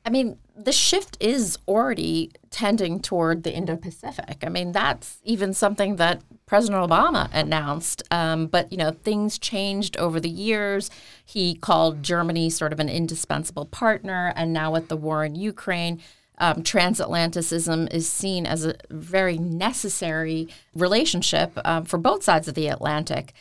I 0.05 0.09
mean, 0.09 0.37
the 0.55 0.71
shift 0.71 1.17
is 1.19 1.57
already 1.67 2.31
tending 2.49 2.99
toward 2.99 3.43
the 3.43 3.53
Indo 3.53 3.75
Pacific. 3.75 4.43
I 4.43 4.49
mean, 4.49 4.71
that's 4.71 5.19
even 5.23 5.53
something 5.53 5.97
that 5.97 6.21
President 6.45 6.87
Obama 6.87 7.29
announced. 7.33 8.03
Um, 8.11 8.47
but, 8.47 8.71
you 8.71 8.77
know, 8.77 8.91
things 8.91 9.37
changed 9.37 9.95
over 9.97 10.19
the 10.19 10.29
years. 10.29 10.89
He 11.23 11.55
called 11.55 12.03
Germany 12.03 12.49
sort 12.49 12.73
of 12.73 12.79
an 12.79 12.89
indispensable 12.89 13.65
partner. 13.65 14.33
And 14.35 14.53
now 14.53 14.71
with 14.71 14.87
the 14.87 14.97
war 14.97 15.23
in 15.23 15.35
Ukraine, 15.35 16.01
um, 16.39 16.63
transatlanticism 16.63 17.93
is 17.93 18.09
seen 18.09 18.47
as 18.47 18.65
a 18.65 18.75
very 18.89 19.37
necessary 19.37 20.47
relationship 20.73 21.57
um, 21.63 21.85
for 21.85 21.99
both 21.99 22.23
sides 22.23 22.47
of 22.47 22.55
the 22.55 22.67
Atlantic. 22.67 23.33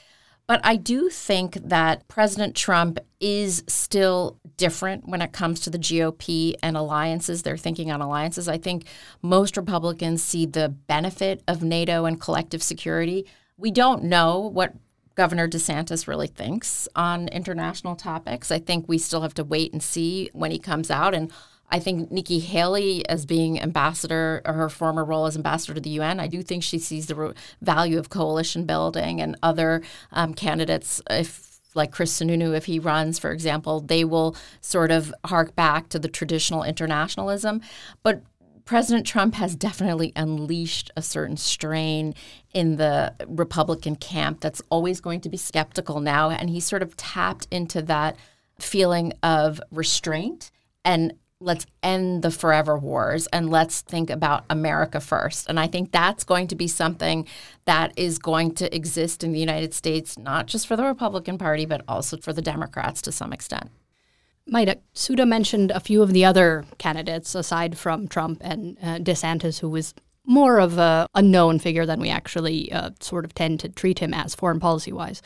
But 0.51 0.61
I 0.65 0.75
do 0.75 1.11
think 1.11 1.55
that 1.69 2.09
President 2.09 2.57
Trump 2.57 2.99
is 3.21 3.63
still 3.69 4.37
different 4.57 5.07
when 5.07 5.23
it 5.23 5.31
comes 5.31 5.61
to 5.61 5.71
the 5.71 5.79
GOP 5.79 6.55
and 6.61 6.77
alliances. 6.77 7.45
They're 7.45 7.57
thinking 7.57 7.93
on 7.93 8.01
alliances. 8.01 8.49
I 8.49 8.59
think 8.59 8.87
most 9.23 9.57
Republicans 9.57 10.25
see 10.25 10.47
the 10.47 10.69
benefit 10.69 11.45
of 11.47 11.63
NATO 11.63 12.05
and 12.05 12.21
collective 12.21 12.65
security. 12.65 13.27
We 13.59 13.71
don't 13.71 14.03
know 14.03 14.41
what 14.41 14.75
Governor 15.15 15.47
DeSantis 15.47 16.09
really 16.09 16.27
thinks 16.27 16.89
on 16.97 17.29
international 17.29 17.95
topics. 17.95 18.51
I 18.51 18.59
think 18.59 18.89
we 18.89 18.99
still 18.99 19.21
have 19.21 19.35
to 19.35 19.45
wait 19.45 19.73
and 19.73 19.81
see 19.81 20.31
when 20.33 20.51
he 20.51 20.59
comes 20.59 20.91
out. 20.91 21.15
And 21.15 21.31
I 21.70 21.78
think 21.78 22.11
Nikki 22.11 22.40
Haley, 22.40 23.09
as 23.09 23.26
being 23.26 23.61
ambassador, 23.61 24.42
or 24.44 24.54
her 24.54 24.68
former 24.68 25.04
role 25.04 25.26
as 25.26 25.37
ambassador 25.37 25.74
to 25.74 25.80
the 25.80 25.90
UN, 25.90 26.20
I 26.20 26.26
do 26.26 26.42
think 26.42 26.62
she 26.62 26.78
sees 26.78 27.06
the 27.06 27.35
value 27.61 27.98
of 27.98 28.11
coalition 28.11 28.64
building 28.64 29.20
and 29.20 29.37
other 29.42 29.83
um, 30.12 30.35
candidates. 30.35 31.00
If 31.09 31.50
like 31.74 31.92
Chris 31.92 32.18
Sununu, 32.18 32.56
if 32.56 32.64
he 32.64 32.78
runs, 32.78 33.18
for 33.18 33.30
example, 33.30 33.80
they 33.80 34.04
will 34.04 34.37
sort 34.61 34.90
of 34.90 35.14
hark 35.24 35.54
back 35.54 35.88
to 35.90 35.98
the 35.98 36.09
traditional 36.09 36.64
internationalism. 36.64 37.61
But 38.02 38.22
President 38.64 39.06
Trump 39.06 39.35
has 39.35 39.56
definitely 39.56 40.12
unleashed 40.14 40.90
a 40.96 41.02
certain 41.02 41.37
strain 41.37 42.14
in 42.52 42.76
the 42.76 43.14
Republican 43.26 43.96
camp 43.96 44.40
that's 44.40 44.62
always 44.70 45.00
going 45.00 45.20
to 45.22 45.28
be 45.28 45.37
skeptical 45.37 46.00
now. 46.00 46.30
And 46.30 46.50
he 46.50 46.61
sort 46.61 46.83
of 46.83 46.96
tapped 46.96 47.46
into 47.50 47.83
that 47.83 48.16
feeling 48.59 49.12
of 49.22 49.61
restraint 49.70 50.50
and 50.85 51.14
let's 51.40 51.64
end 51.83 52.22
the 52.22 52.31
forever 52.31 52.79
wars 52.79 53.26
and 53.29 53.48
let's 53.48 53.81
think 53.81 54.11
about 54.11 54.44
America 54.50 55.00
first. 55.00 55.48
And 55.48 55.59
I 55.59 55.66
think 55.66 55.90
that's 55.90 56.22
going 56.22 56.48
to 56.48 56.55
be 56.55 56.68
something 56.68 57.26
that 57.64 57.92
is 57.96 58.18
going 58.18 58.55
to 58.57 58.74
exist 58.74 59.24
in 59.24 59.33
the 59.33 59.40
United 59.40 59.72
States, 59.72 60.18
not 60.18 60.46
just 60.46 60.66
for 60.66 60.76
the 60.76 60.85
Republican 60.85 61.38
Party, 61.38 61.64
but 61.64 61.83
also 61.88 62.18
for 62.18 62.35
the 62.35 62.42
Democrats 62.42 63.00
to 63.03 63.12
some 63.12 63.33
extent. 63.33 63.70
Majda, 64.53 64.81
Sudha 64.92 65.24
mentioned 65.24 65.70
a 65.70 65.81
few 65.81 66.03
of 66.03 66.12
the 66.12 66.24
other 66.24 66.66
candidates 66.76 67.35
aside 67.35 67.79
from 67.79 68.07
Trump 68.07 68.38
and 68.42 68.76
uh, 68.83 68.98
DeSantis, 68.98 69.61
who 69.61 69.70
was 69.70 69.94
more 70.26 70.61
of 70.61 70.76
a 70.76 71.07
unknown 71.14 71.59
figure 71.59 71.87
than 71.87 72.00
we 72.00 72.11
actually 72.11 72.70
uh, 72.70 72.90
sort 73.00 73.24
of 73.24 73.35
tend 73.35 73.61
to 73.61 73.68
treat 73.68 73.98
him 73.98 74.12
as 74.12 74.35
foreign 74.35 74.61
policy 74.61 74.92
wise. 74.92 75.22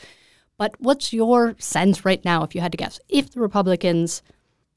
But 0.57 0.79
what's 0.79 1.11
your 1.11 1.55
sense 1.59 2.05
right 2.05 2.23
now, 2.23 2.43
if 2.43 2.55
you 2.55 2.61
had 2.61 2.71
to 2.71 2.77
guess, 2.77 3.01
if 3.09 3.31
the 3.31 3.41
Republicans– 3.41 4.21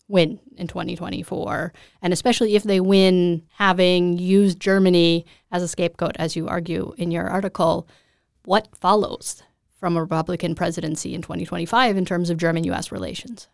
win 0.08 0.40
in 0.56 0.66
2024. 0.66 1.72
And 2.02 2.12
especially 2.12 2.56
if 2.56 2.62
they 2.64 2.80
win 2.80 3.42
having 3.52 4.18
used 4.18 4.58
Germany 4.58 5.26
as 5.52 5.62
a 5.62 5.68
scapegoat, 5.68 6.16
as 6.18 6.34
you 6.34 6.48
argue 6.48 6.94
in 6.96 7.10
your 7.10 7.28
article, 7.28 7.86
what 8.44 8.68
follows 8.76 9.42
from 9.78 9.96
a 9.96 10.00
Republican 10.00 10.54
presidency 10.54 11.14
in 11.14 11.22
2025 11.22 11.96
in 11.96 12.04
terms 12.04 12.30
of 12.30 12.38
German 12.38 12.64
US 12.64 12.90
relations? 12.90 13.48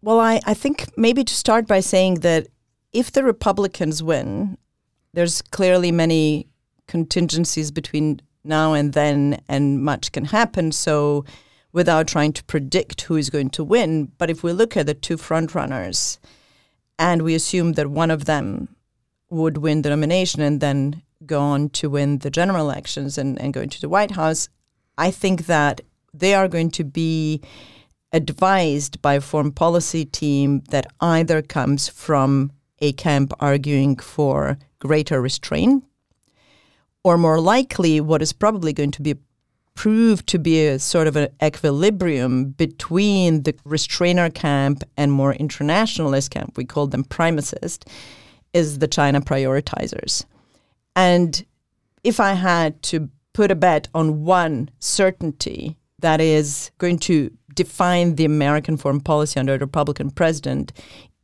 Well, 0.00 0.20
I, 0.20 0.40
I 0.46 0.54
think 0.54 0.96
maybe 0.96 1.24
to 1.24 1.34
start 1.34 1.66
by 1.66 1.80
saying 1.80 2.16
that 2.20 2.46
if 2.92 3.12
the 3.12 3.24
Republicans 3.24 4.02
win, 4.02 4.56
there's 5.12 5.42
clearly 5.42 5.90
many 5.90 6.46
contingencies 6.86 7.70
between 7.70 8.20
now 8.44 8.72
and 8.72 8.92
then, 8.92 9.40
and 9.48 9.82
much 9.82 10.12
can 10.12 10.24
happen. 10.24 10.72
So 10.72 11.24
without 11.78 12.08
trying 12.08 12.32
to 12.32 12.42
predict 12.42 13.02
who 13.02 13.14
is 13.14 13.30
going 13.30 13.48
to 13.50 13.62
win. 13.62 14.10
But 14.18 14.30
if 14.30 14.42
we 14.42 14.52
look 14.52 14.76
at 14.76 14.86
the 14.86 14.94
two 14.94 15.16
frontrunners 15.16 16.18
and 16.98 17.22
we 17.22 17.36
assume 17.36 17.74
that 17.74 17.86
one 17.86 18.10
of 18.10 18.24
them 18.24 18.74
would 19.30 19.58
win 19.58 19.82
the 19.82 19.90
nomination 19.90 20.42
and 20.42 20.60
then 20.60 21.02
go 21.24 21.40
on 21.40 21.68
to 21.68 21.88
win 21.88 22.18
the 22.18 22.30
general 22.30 22.68
elections 22.68 23.16
and, 23.16 23.40
and 23.40 23.54
go 23.54 23.60
into 23.60 23.80
the 23.80 23.88
White 23.88 24.10
House, 24.10 24.48
I 25.06 25.12
think 25.12 25.46
that 25.46 25.80
they 26.12 26.34
are 26.34 26.48
going 26.48 26.72
to 26.72 26.82
be 26.82 27.42
advised 28.12 29.00
by 29.00 29.14
a 29.14 29.20
foreign 29.20 29.52
policy 29.52 30.04
team 30.04 30.62
that 30.70 30.90
either 31.00 31.42
comes 31.42 31.86
from 31.86 32.50
a 32.80 32.92
camp 32.94 33.32
arguing 33.38 33.94
for 33.96 34.58
greater 34.80 35.22
restraint, 35.22 35.84
or 37.04 37.16
more 37.16 37.40
likely, 37.40 38.00
what 38.00 38.20
is 38.20 38.32
probably 38.32 38.72
going 38.72 38.90
to 38.90 39.02
be 39.02 39.14
proved 39.78 40.26
to 40.26 40.40
be 40.40 40.66
a 40.66 40.76
sort 40.76 41.06
of 41.06 41.14
an 41.14 41.28
equilibrium 41.40 42.46
between 42.50 43.44
the 43.44 43.54
restrainer 43.64 44.28
camp 44.28 44.82
and 44.96 45.12
more 45.12 45.34
internationalist 45.34 46.32
camp, 46.32 46.56
we 46.56 46.64
call 46.64 46.88
them 46.88 47.04
primacist, 47.04 47.88
is 48.52 48.80
the 48.80 48.88
China 48.88 49.20
prioritizers. 49.20 50.24
And 50.96 51.46
if 52.02 52.18
I 52.18 52.32
had 52.32 52.82
to 52.90 53.08
put 53.34 53.52
a 53.52 53.54
bet 53.54 53.86
on 53.94 54.24
one 54.24 54.68
certainty 54.80 55.76
that 56.00 56.20
is 56.20 56.72
going 56.78 56.98
to 57.10 57.30
define 57.54 58.16
the 58.16 58.24
American 58.24 58.76
foreign 58.78 59.00
policy 59.00 59.38
under 59.38 59.54
a 59.54 59.58
Republican 59.58 60.10
president, 60.10 60.72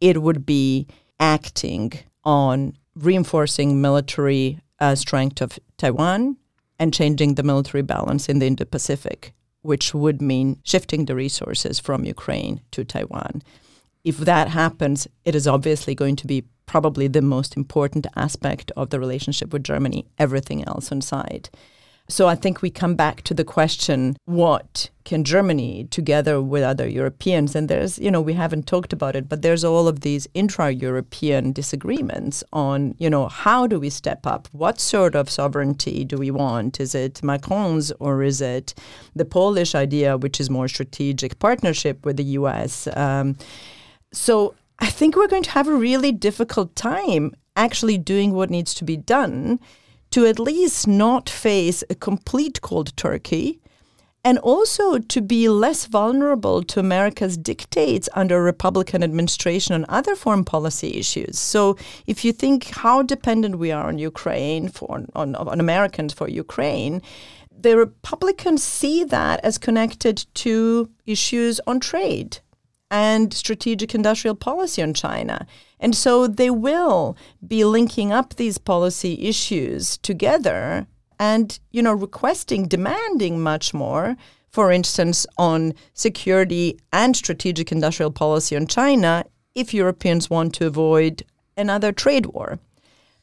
it 0.01 0.23
would 0.23 0.47
be 0.47 0.87
acting 1.19 1.93
on 2.23 2.75
reinforcing 2.95 3.81
military 3.81 4.61
uh, 4.79 4.95
strength 4.95 5.41
of 5.41 5.59
Taiwan 5.77 6.37
and 6.79 6.93
changing 6.93 7.35
the 7.35 7.43
military 7.43 7.83
balance 7.83 8.29
in 8.29 8.39
the 8.39 8.47
Indo 8.47 8.65
Pacific. 8.65 9.35
which 9.65 9.95
would 9.95 10.21
mean 10.21 10.61
shifting 10.63 11.07
the 11.07 11.15
resources 11.15 11.81
from 11.81 12.05
Ukraine 12.05 12.61
to 12.71 12.85
Taiwan. 12.85 13.43
If 14.05 14.19
that 14.19 14.49
happens, 14.49 15.09
it 15.25 15.35
is 15.35 15.49
obviously 15.49 15.95
going 15.95 16.17
to 16.17 16.27
be 16.27 16.45
probably 16.67 17.09
the 17.09 17.23
most 17.23 17.57
important 17.57 18.07
aspect 18.15 18.71
of 18.77 18.91
the 18.91 19.01
relationship 19.01 19.55
with 19.55 19.65
Germany, 19.65 20.07
everything 20.19 20.63
else 20.65 20.93
on 20.93 21.01
side. 21.01 21.49
So 22.09 22.29
I 22.29 22.35
think 22.35 22.61
we 22.61 22.69
come 22.69 22.97
back 22.97 23.23
to 23.23 23.33
the 23.33 23.45
question 23.45 24.17
what 24.27 24.91
can 25.05 25.25
Germany, 25.25 25.89
together 25.91 26.41
with 26.41 26.63
other 26.63 26.87
Europeans, 26.87 27.55
and 27.55 27.69
there's, 27.69 27.99
you 27.99 28.11
know, 28.11 28.21
we 28.21 28.35
haven't 28.35 28.67
talked 28.67 28.93
about 28.93 29.17
it, 29.17 29.27
but 29.27 29.41
there's 29.41 29.65
all 29.65 29.89
of 29.89 30.01
these 30.01 30.29
intra 30.35 30.71
European 30.71 31.53
disagreements 31.53 32.45
on, 32.53 32.95
you 32.99 33.09
know, 33.09 33.29
how 33.29 33.67
do 33.67 33.81
we 33.81 33.89
step 33.89 34.27
up? 34.27 34.49
What 34.53 34.81
sort 34.81 35.15
of 35.15 35.31
sovereignty 35.31 36.05
do 36.05 36.19
we 36.19 36.31
want? 36.31 36.79
Is 36.79 36.95
it 36.95 37.23
Macron's 37.23 37.91
or 37.93 38.23
is 38.23 38.43
it 38.43 38.75
the 39.17 39.25
Polish 39.25 39.75
idea, 39.75 40.19
which 40.19 40.41
is 40.41 40.51
more 40.51 40.69
strategic 40.69 41.39
partnership 41.39 42.05
with 42.05 42.19
the 42.19 42.39
US? 42.39 42.87
Um, 42.95 43.37
so 44.13 44.55
I 44.79 44.91
think 44.91 45.17
we're 45.17 45.29
going 45.29 45.43
to 45.45 45.51
have 45.51 45.69
a 45.69 45.75
really 45.75 46.13
difficult 46.13 46.77
time 46.77 47.35
actually 47.57 47.97
doing 47.97 48.35
what 48.35 48.51
needs 48.51 48.75
to 48.75 48.85
be 48.85 48.97
done 48.97 49.59
to 50.15 50.25
at 50.25 50.39
least 50.39 50.87
not 50.87 51.29
face 51.29 51.83
a 51.91 51.95
complete 51.97 52.61
cold 52.61 52.97
turkey 52.97 53.59
and 54.25 54.39
also 54.39 54.97
to 54.99 55.21
be 55.21 55.49
less 55.49 55.87
vulnerable 55.87 56.63
to 56.63 56.79
America's 56.79 57.37
dictates 57.37 58.09
under 58.15 58.41
Republican 58.41 59.03
administration 59.03 59.75
on 59.75 59.85
other 59.89 60.15
foreign 60.15 60.45
policy 60.45 60.95
issues. 60.95 61.37
So, 61.37 61.77
if 62.07 62.25
you 62.25 62.31
think 62.33 62.69
how 62.69 63.03
dependent 63.03 63.59
we 63.59 63.73
are 63.73 63.89
on 63.89 63.99
Ukraine 63.99 64.69
for 64.69 65.05
on, 65.17 65.35
on 65.35 65.59
Americans 65.59 66.13
for 66.13 66.29
Ukraine, 66.29 67.03
the 67.51 67.77
Republicans 67.77 68.63
see 68.63 69.03
that 69.03 69.41
as 69.43 69.59
connected 69.59 70.27
to 70.35 70.89
issues 71.07 71.61
on 71.67 71.81
trade 71.81 72.39
and 72.95 73.35
strategic 73.35 73.93
industrial 73.93 74.37
policy 74.37 74.81
on 74.81 74.95
China. 74.95 75.49
And 75.81 75.97
so 75.97 76.29
they 76.29 76.49
will 76.49 77.17
be 77.45 77.65
linking 77.65 78.13
up 78.13 78.37
these 78.37 78.57
policy 78.57 79.21
issues 79.27 79.99
together 79.99 80.87
and, 81.19 81.59
you 81.73 81.83
know, 81.83 81.93
requesting, 81.93 82.69
demanding 82.69 83.43
much 83.43 83.75
more, 83.75 84.17
for 84.49 84.71
instance, 84.71 85.27
on 85.37 85.75
security 85.93 86.79
and 86.93 87.17
strategic 87.17 87.73
industrial 87.73 88.13
policy 88.13 88.55
on 88.55 88.69
China 88.69 89.25
if 89.57 89.75
Europeans 89.75 90.31
want 90.31 90.55
to 90.55 90.67
avoid 90.69 91.25
another 91.57 91.91
trade 91.91 92.27
war. 92.27 92.61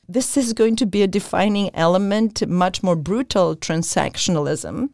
This 0.06 0.36
is 0.36 0.52
going 0.52 0.76
to 0.76 0.86
be 0.86 1.02
a 1.02 1.08
defining 1.08 1.74
element, 1.74 2.46
much 2.46 2.84
more 2.84 2.98
brutal 2.98 3.56
transactionalism 3.56 4.90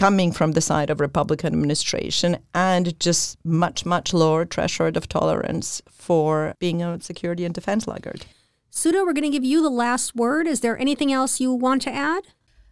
coming 0.00 0.32
from 0.32 0.52
the 0.52 0.62
side 0.62 0.88
of 0.88 0.98
Republican 0.98 1.52
administration 1.52 2.38
and 2.54 2.98
just 2.98 3.36
much, 3.44 3.84
much 3.84 4.14
lower 4.14 4.46
threshold 4.46 4.96
of 4.96 5.06
tolerance 5.06 5.82
for 5.90 6.54
being 6.58 6.82
a 6.82 6.98
security 7.02 7.44
and 7.44 7.54
defense 7.54 7.86
laggard. 7.86 8.24
Sudha, 8.70 9.04
we're 9.04 9.12
going 9.12 9.30
to 9.30 9.38
give 9.38 9.44
you 9.44 9.60
the 9.60 9.68
last 9.68 10.16
word. 10.16 10.46
Is 10.46 10.60
there 10.60 10.78
anything 10.78 11.12
else 11.12 11.38
you 11.38 11.52
want 11.52 11.82
to 11.82 11.90
add? 11.92 12.22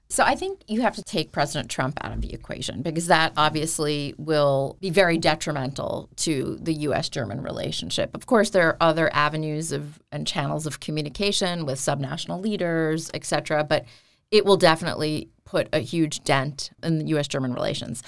So 0.09 0.25
I 0.25 0.37
think 0.37 0.63
you 0.69 0.81
have 0.81 0.95
to 0.95 1.03
take 1.03 1.31
President 1.31 1.71
Trump 1.71 1.99
out 2.01 2.13
of 2.13 2.23
the 2.23 2.33
equation 2.33 2.81
because 2.81 3.09
that 3.09 3.35
obviously 3.37 4.15
will 4.17 4.79
be 4.81 4.89
very 4.89 5.19
detrimental 5.19 6.09
to 6.17 6.57
the 6.63 6.73
US 6.73 7.11
German 7.11 7.43
relationship. 7.43 8.15
Of 8.15 8.25
course 8.25 8.49
there 8.49 8.69
are 8.69 8.79
other 8.81 9.13
avenues 9.13 9.71
of 9.71 10.01
and 10.11 10.27
channels 10.27 10.67
of 10.67 10.81
communication 10.81 11.67
with 11.67 11.79
subnational 11.79 12.41
leaders, 12.41 13.11
etc., 13.13 13.65
but 13.65 13.85
it 14.31 14.45
will 14.45 14.57
definitely 14.57 15.29
put 15.49 15.67
a 15.73 15.79
huge 15.79 16.23
dent 16.25 16.71
in 16.83 17.07
US 17.07 17.27
German 17.27 17.55
relations. 17.55 18.03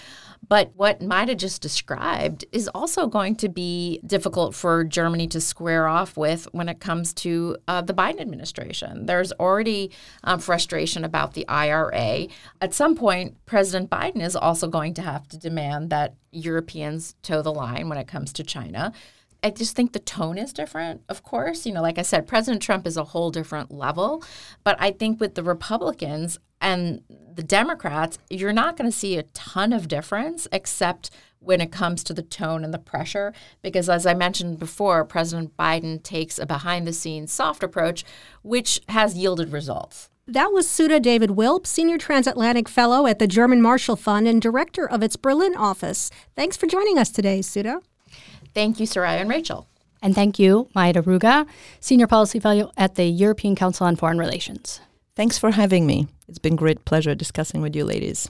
But 0.46 0.72
what 0.74 1.00
Majda 1.00 1.38
just 1.38 1.62
described 1.62 2.44
is 2.52 2.68
also 2.74 3.06
going 3.06 3.36
to 3.36 3.48
be 3.48 4.00
difficult 4.06 4.54
for 4.54 4.84
Germany 4.84 5.26
to 5.28 5.40
square 5.40 5.86
off 5.86 6.18
with 6.18 6.48
when 6.52 6.68
it 6.68 6.80
comes 6.80 7.14
to 7.14 7.56
uh, 7.66 7.80
the 7.80 7.94
Biden 7.94 8.20
administration. 8.20 9.06
There's 9.06 9.32
already 9.32 9.90
um, 10.22 10.38
frustration 10.38 11.02
about 11.02 11.32
the 11.32 11.48
IRA. 11.48 12.28
At 12.60 12.74
some 12.74 12.94
point, 12.94 13.36
President 13.46 13.88
Biden 13.88 14.20
is 14.20 14.36
also 14.36 14.68
going 14.68 14.92
to 14.94 15.02
have 15.02 15.26
to 15.28 15.38
demand 15.38 15.88
that 15.90 16.16
Europeans 16.32 17.14
toe 17.22 17.40
the 17.40 17.52
line 17.52 17.88
when 17.88 17.96
it 17.96 18.06
comes 18.06 18.34
to 18.34 18.44
China. 18.44 18.92
I 19.42 19.50
just 19.50 19.74
think 19.74 19.92
the 19.92 19.98
tone 19.98 20.36
is 20.36 20.52
different, 20.52 21.02
of 21.08 21.22
course. 21.22 21.64
You 21.64 21.72
know, 21.72 21.82
like 21.82 21.98
I 21.98 22.02
said, 22.02 22.26
President 22.26 22.62
Trump 22.62 22.86
is 22.86 22.96
a 22.96 23.04
whole 23.04 23.30
different 23.30 23.70
level. 23.70 24.22
But 24.64 24.76
I 24.78 24.90
think 24.90 25.20
with 25.20 25.34
the 25.34 25.42
Republicans 25.42 26.38
and 26.60 27.02
the 27.40 27.46
Democrats, 27.46 28.18
you're 28.28 28.52
not 28.52 28.76
going 28.76 28.90
to 28.90 28.94
see 28.94 29.16
a 29.16 29.22
ton 29.22 29.72
of 29.72 29.88
difference 29.88 30.46
except 30.52 31.08
when 31.38 31.62
it 31.62 31.72
comes 31.72 32.04
to 32.04 32.12
the 32.12 32.20
tone 32.20 32.64
and 32.64 32.74
the 32.74 32.78
pressure. 32.78 33.32
Because 33.62 33.88
as 33.88 34.04
I 34.04 34.12
mentioned 34.12 34.58
before, 34.58 35.06
President 35.06 35.56
Biden 35.56 36.02
takes 36.02 36.38
a 36.38 36.44
behind 36.44 36.86
the 36.86 36.92
scenes 36.92 37.32
soft 37.32 37.62
approach, 37.62 38.04
which 38.42 38.82
has 38.90 39.16
yielded 39.16 39.52
results. 39.52 40.10
That 40.26 40.52
was 40.52 40.68
Sudha 40.68 41.00
David 41.00 41.30
Wilp, 41.30 41.66
Senior 41.66 41.96
Transatlantic 41.96 42.68
Fellow 42.68 43.06
at 43.06 43.18
the 43.18 43.26
German 43.26 43.62
Marshall 43.62 43.96
Fund 43.96 44.28
and 44.28 44.42
Director 44.42 44.86
of 44.86 45.02
its 45.02 45.16
Berlin 45.16 45.56
office. 45.56 46.10
Thanks 46.36 46.58
for 46.58 46.66
joining 46.66 46.98
us 46.98 47.08
today, 47.08 47.40
Sudha. 47.40 47.80
Thank 48.52 48.78
you, 48.78 48.86
Soraya 48.86 49.22
and 49.22 49.30
Rachel. 49.30 49.66
And 50.02 50.14
thank 50.14 50.38
you, 50.38 50.68
Majda 50.76 51.02
Ruge, 51.04 51.46
Senior 51.80 52.06
Policy 52.06 52.38
Fellow 52.38 52.70
at 52.76 52.96
the 52.96 53.04
European 53.06 53.56
Council 53.56 53.86
on 53.86 53.96
Foreign 53.96 54.18
Relations. 54.18 54.80
Thanks 55.16 55.38
for 55.38 55.52
having 55.52 55.86
me. 55.86 56.06
It's 56.30 56.38
been 56.38 56.54
great 56.54 56.84
pleasure 56.84 57.12
discussing 57.16 57.60
with 57.60 57.74
you 57.74 57.84
ladies. 57.84 58.28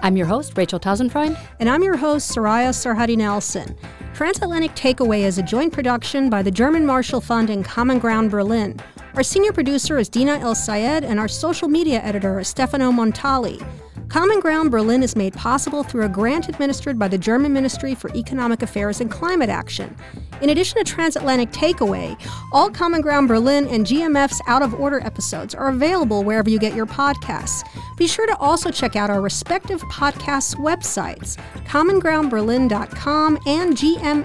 I'm 0.00 0.16
your 0.16 0.26
host, 0.26 0.56
Rachel 0.56 0.80
Tausendfreund. 0.80 1.38
And 1.60 1.68
I'm 1.68 1.82
your 1.82 1.98
host, 1.98 2.34
Soraya 2.34 2.70
Sarhaddi 2.70 3.18
Nelson. 3.18 3.76
Transatlantic 4.14 4.74
Takeaway 4.74 5.20
is 5.24 5.36
a 5.36 5.42
joint 5.42 5.70
production 5.70 6.30
by 6.30 6.42
the 6.42 6.50
German 6.50 6.86
Marshall 6.86 7.20
Fund 7.20 7.50
and 7.50 7.62
Common 7.62 7.98
Ground 7.98 8.30
Berlin. 8.30 8.80
Our 9.12 9.22
senior 9.22 9.52
producer 9.52 9.98
is 9.98 10.08
Dina 10.08 10.38
Elsayed, 10.38 11.02
and 11.02 11.20
our 11.20 11.28
social 11.28 11.68
media 11.68 12.00
editor 12.00 12.40
is 12.40 12.48
Stefano 12.48 12.90
Montali. 12.90 13.62
Common 14.08 14.40
Ground 14.40 14.70
Berlin 14.70 15.02
is 15.02 15.14
made 15.16 15.34
possible 15.34 15.82
through 15.82 16.04
a 16.04 16.08
grant 16.08 16.48
administered 16.48 16.98
by 16.98 17.08
the 17.08 17.18
German 17.18 17.52
Ministry 17.52 17.94
for 17.94 18.10
Economic 18.14 18.62
Affairs 18.62 19.02
and 19.02 19.10
Climate 19.10 19.50
Action. 19.50 19.94
In 20.40 20.48
addition 20.48 20.78
to 20.78 20.84
Transatlantic 20.84 21.50
Takeaway, 21.50 22.18
all 22.52 22.70
Common 22.70 23.02
Ground 23.02 23.28
Berlin 23.28 23.66
and 23.68 23.84
GMF's 23.84 24.40
Out 24.46 24.62
of 24.62 24.72
Order 24.72 25.00
episodes 25.00 25.54
are 25.54 25.68
available 25.68 26.24
wherever 26.24 26.48
you 26.48 26.58
get 26.58 26.74
your 26.74 26.86
podcasts. 26.86 27.62
Be 27.98 28.06
sure 28.06 28.26
to 28.26 28.36
also 28.38 28.70
check 28.70 28.96
out 28.96 29.10
our 29.10 29.20
respective 29.20 29.82
podcasts' 29.82 30.54
websites, 30.56 31.36
commongroundberlin.com 31.66 33.38
and 33.46 33.76
gmfus.org. 33.76 34.20